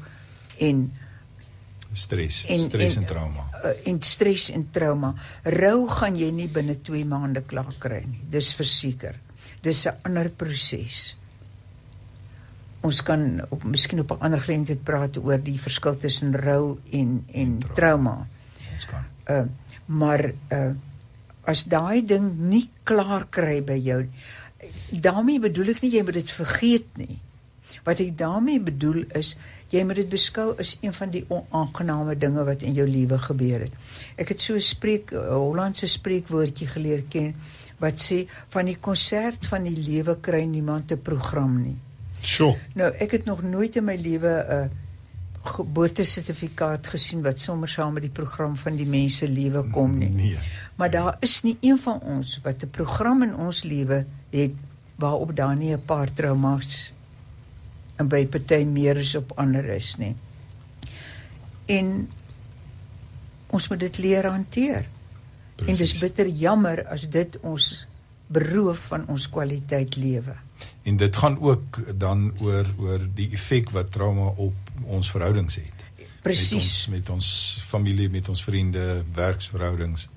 [0.58, 0.92] en
[1.94, 3.44] Stres, En- stres en, en- trauma.
[3.64, 5.14] uh, en stres en trauma.
[5.44, 8.20] Rou gaan jy nie binne 2 maande klaar kry nie.
[8.30, 9.14] Dis verseker.
[9.62, 11.14] Dis 'n ander proses.
[12.84, 17.24] Ons kan op miskien op 'n ander geleentheid praat oor die verskil tussen rou en
[17.32, 17.74] en trauma.
[17.74, 18.26] trauma.
[18.74, 19.04] Ons kan.
[19.28, 19.46] Uh
[19.86, 20.72] maar uh
[21.46, 24.08] as daai ding nie klaar kry by jou
[24.90, 27.18] daarmee bedoel ek nie jy moet dit vergeet nie.
[27.84, 29.36] Wat ek daarmee bedoel is
[29.74, 33.66] jy moet dit beskou as een van die onaangename dinge wat in jou lewe gebeur
[33.66, 33.74] het.
[34.16, 37.34] Ek het so 'n spreek Hollandse spreekwoordjie geleer ken
[37.78, 41.78] wat sê van die konsert van die lewe kry niemand 'n program nie.
[42.22, 42.56] Sjoe.
[42.74, 44.70] Nou, ek het nog nooit in my lewe 'n
[45.44, 50.08] geboortesertifikaat gesien wat sommer saam met die program van die mense lewe kom nie.
[50.08, 50.38] Nee.
[50.76, 54.52] Maar daar is nie een van ons wat 'n program in ons lewe het
[54.96, 56.92] waarop daar nie 'n paar traumas
[57.96, 60.14] en by party meer is op ander is nie.
[61.66, 62.10] en
[63.46, 64.88] ons moet dit leer hanteer.
[65.64, 67.68] En dis bitter jammer as dit ons
[68.34, 70.34] beroof van ons kwaliteit lewe.
[70.82, 75.84] En dit gaan ook dan oor oor die effek wat trauma op ons verhoudings het.
[76.24, 76.50] Presies.
[76.50, 77.28] Met ons met ons
[77.68, 80.08] familie, met ons vriende, werksverhoudings.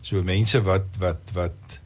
[0.00, 1.78] So mense wat wat wat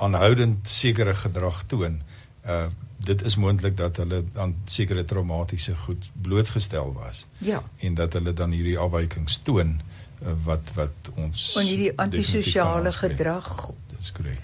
[0.00, 2.00] aanhoudend sekere gedrag toon,
[2.44, 2.68] uh
[3.04, 7.62] dit is moontlik dat hulle aan sekere traumatiese goed blootgestel was Ja.
[7.78, 9.80] en dat hulle dan hierdie afwykings toon
[10.22, 14.40] uh, wat wat ons En hierdie antisosiale gedrag Dis korrek.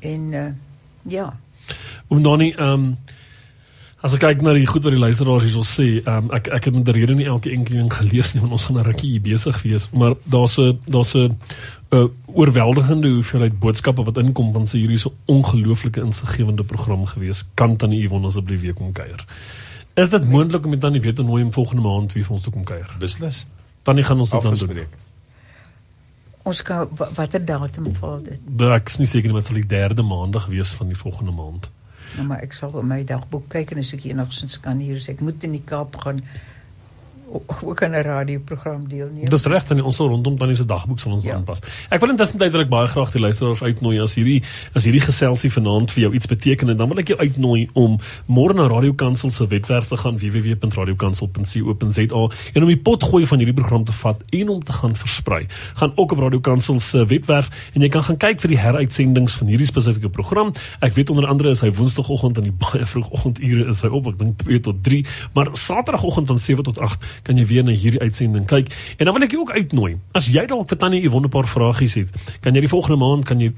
[0.00, 0.48] en uh,
[1.02, 1.38] ja.
[2.08, 2.96] Om dan nie ehm um,
[4.06, 6.64] as ek kyk na die goed wat die luisteraars hierso sê, ehm um, ek ek
[6.68, 9.10] het met die rede nie elke enkele ding gelees nie want ons gaan 'n rukkie
[9.10, 11.38] hier besig wees, maar daar's 'n daar's 'n
[11.90, 17.44] 'n oorweldigende hoeveelheid boodskappe wat inkom van sy hierdie so ongelooflike insiggewende program gewees.
[17.54, 19.24] Kan tannie Yvonne asseblief weer kom kuier?
[19.94, 22.42] Is dit moontlik om met tannie weer te nooi om volgende maand weer vir ons
[22.42, 22.96] te kom kuier?
[22.98, 23.46] Beslis.
[23.82, 24.86] Tannie gaan ons dit dan doen.
[26.42, 28.40] Ons kan wa- watter datum val dit?
[28.60, 31.70] Ek is nie seker nie wat sal die derde maandag wees van die volgende maand.
[32.16, 35.08] Nou maar ek sal in my dagboek kyk en as ek enigstens kan hier sê
[35.16, 36.22] ek moet in die Kaap gaan
[37.62, 39.24] ook aan 'n radioprogram deelneem.
[39.28, 41.34] Dis reg dan ons sal rondom tannie se dagboek sal ons Ja.
[41.34, 41.58] aanpas.
[41.90, 44.42] Ek wil intussen tydelik baie graag die luisteraars uitnooi as hierdie
[44.74, 47.98] as hierdie geselsie vanaand vir jou iets beteken en dan wil ek jou uitnooi om
[48.28, 53.38] môre na Radio Kansel se webwerf te gaan www.radiokansel.co.za en om die pot gooi van
[53.38, 55.46] hierdie program te vat en om te gaan versprei.
[55.74, 59.34] Gaan ook op Radio Kansel se webwerf en jy kan gaan kyk vir die heruitsendings
[59.40, 60.52] van hierdie spesifieke program.
[60.80, 64.18] Ek weet onder andere is hy woensdagoggend in die baie vroegoggendure is hy op, ek
[64.18, 65.04] dink 2 tot 3,
[65.34, 68.72] maar saterdagoggend van 7 tot 8 kan jy weer na hierdie uitsending kyk.
[68.98, 69.96] En dan wil ek jou ook uitnooi.
[70.12, 72.08] As jy dalk vir Tannie Yvonne 'n paar vragies het,
[72.40, 73.52] kan jy die volgende maand kan jy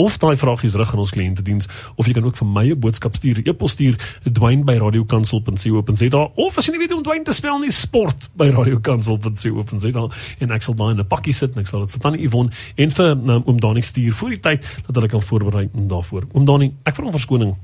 [0.00, 3.16] of daai vragies rig aan ons kliëntediens of jy kan ook vir my 'n boodskap
[3.16, 7.32] stuur, e-pos stuur, dwyn by radiokansel.co.za of as jy nie weet hoe om dwyn te
[7.32, 10.08] spel nie, sport by radiokansel.co.za
[10.38, 12.50] en ek sal daai in 'n pakkie sit en ek sal dit vir Tannie Yvonne
[12.76, 16.26] en vir um, oom Dani stuur voor die tyd dat hulle kan voorberei daarvoor.
[16.32, 17.56] Oom Dani, ek vra om verskoning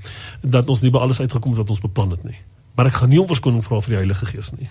[0.42, 2.38] dat ons nie by alles uitgekom het wat ons beplan het nie.
[2.74, 4.68] Maar ek gaan nie om verskoning vra vir die Heilige Gees nie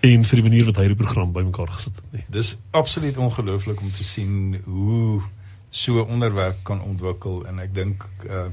[0.00, 2.24] en vir die manier wat hy die program bymekaar gesit het nie.
[2.28, 5.22] Dis absoluut ongelooflik om te sien hoe
[5.70, 8.48] so 'n onderwerp kan ontwikkel en ek dink uh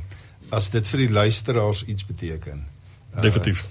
[0.50, 2.68] as dit vir die luisteraars iets beteken.
[3.16, 3.68] Uh, Definitief.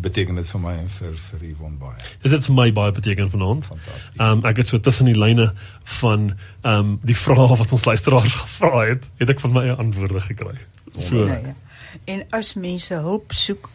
[0.00, 1.96] Beteken dit vir my en vir vir Yvonne baie.
[2.22, 3.66] Dit het vir my baie beteken vanaand.
[3.66, 4.16] Fantasties.
[4.16, 5.52] Ehm um, ek het so tussen die lyne
[5.84, 10.20] van ehm um, die vrae wat ons luisteraars gevra het, het ek van my antwoorde
[10.20, 10.58] gekry.
[10.98, 11.54] So Nou ja.
[12.04, 13.70] En as mense hulp soek,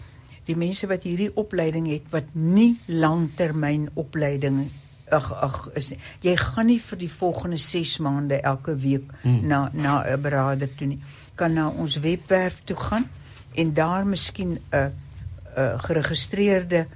[0.46, 4.66] die mense wat hierdie opleiding het wat nie langtermyn opleiding
[5.14, 6.00] ag ag is nie.
[6.22, 9.48] jy gaan nie vir die volgende 6 maande elke week hmm.
[9.48, 11.02] na na 'n beraader toe nie.
[11.36, 13.10] Kan na ons webwerf toe gaan
[13.56, 14.92] en daar miskien 'n
[15.56, 16.88] 'n geregistreerde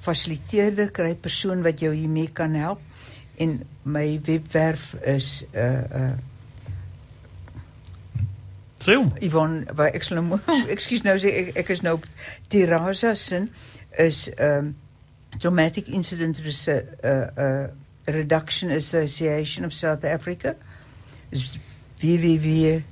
[0.00, 2.80] fasiliteerder kry persoon wat jou hiermee kan help
[3.36, 6.29] en my webwerf is 'n uh, 'n uh,
[8.84, 9.10] sê hom.
[9.22, 10.40] Yvonne, waar ek sal nou
[10.74, 12.04] ekskuus nou sê ek, ek is nou op
[12.52, 13.50] Tirasa sin
[13.98, 14.74] is um
[15.38, 17.66] traumatic incident res, uh, uh,
[18.06, 20.56] reduction association of South Africa
[21.30, 21.58] is
[22.00, 22.84] www.tir.org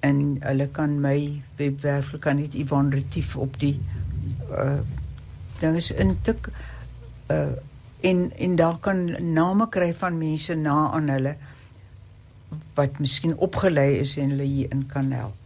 [0.00, 3.80] en hulle kan my webwerf kan net Yvonne Retief op die
[4.50, 4.80] uh
[5.60, 6.48] ding is intik
[7.30, 7.52] uh
[8.00, 11.36] en en daar kan name kry van mense na aan hulle
[12.74, 15.36] wat miskien opgelei is en hulle hierin kan help.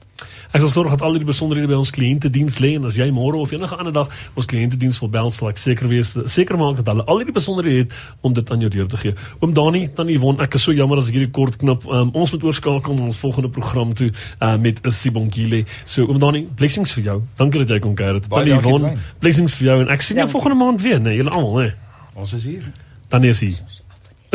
[0.55, 3.41] Ek sal sorg dat al die besonderhede by ons kliëntediens lê en as jy môre
[3.43, 6.93] of enige ander dag ons kliëntediens wil bel, sal ek seker wees seker maak dat
[6.93, 9.17] hulle al die besonderhede het om dit aan jou deur te gee.
[9.41, 11.83] Oom Dani, tannie Yvonne, ek is so jammer as ek hierdie kort knip.
[11.91, 15.65] Um, ons moet oorskakel na ons volgende program toe uh, met Sibongile.
[15.83, 17.21] So oom Dani, blessings vir jou.
[17.41, 18.23] Dankie dat jy kom kuier.
[18.29, 19.15] Tannie Yvonne, Dwayne.
[19.25, 20.39] blessings vir jou en ek sien jou Dankie.
[20.39, 21.75] volgende maand weer, nee, julle almal, nee.
[22.15, 22.71] Ons is hier.
[23.11, 23.84] Dan is hy.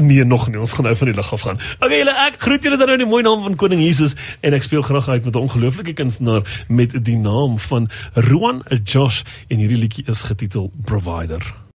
[0.02, 0.60] Nee, nog nie.
[0.60, 1.60] Ons gaan nou van die lig af gaan.
[1.80, 4.54] Okay, julle ek groet julle dan nou in die mooi naam van Koning Jesus en
[4.54, 9.58] ek speel graag uit met 'n ongelooflike kunstenaar met die naam van Roan Josh en
[9.58, 11.68] hierdie liedjie is getitel Provider.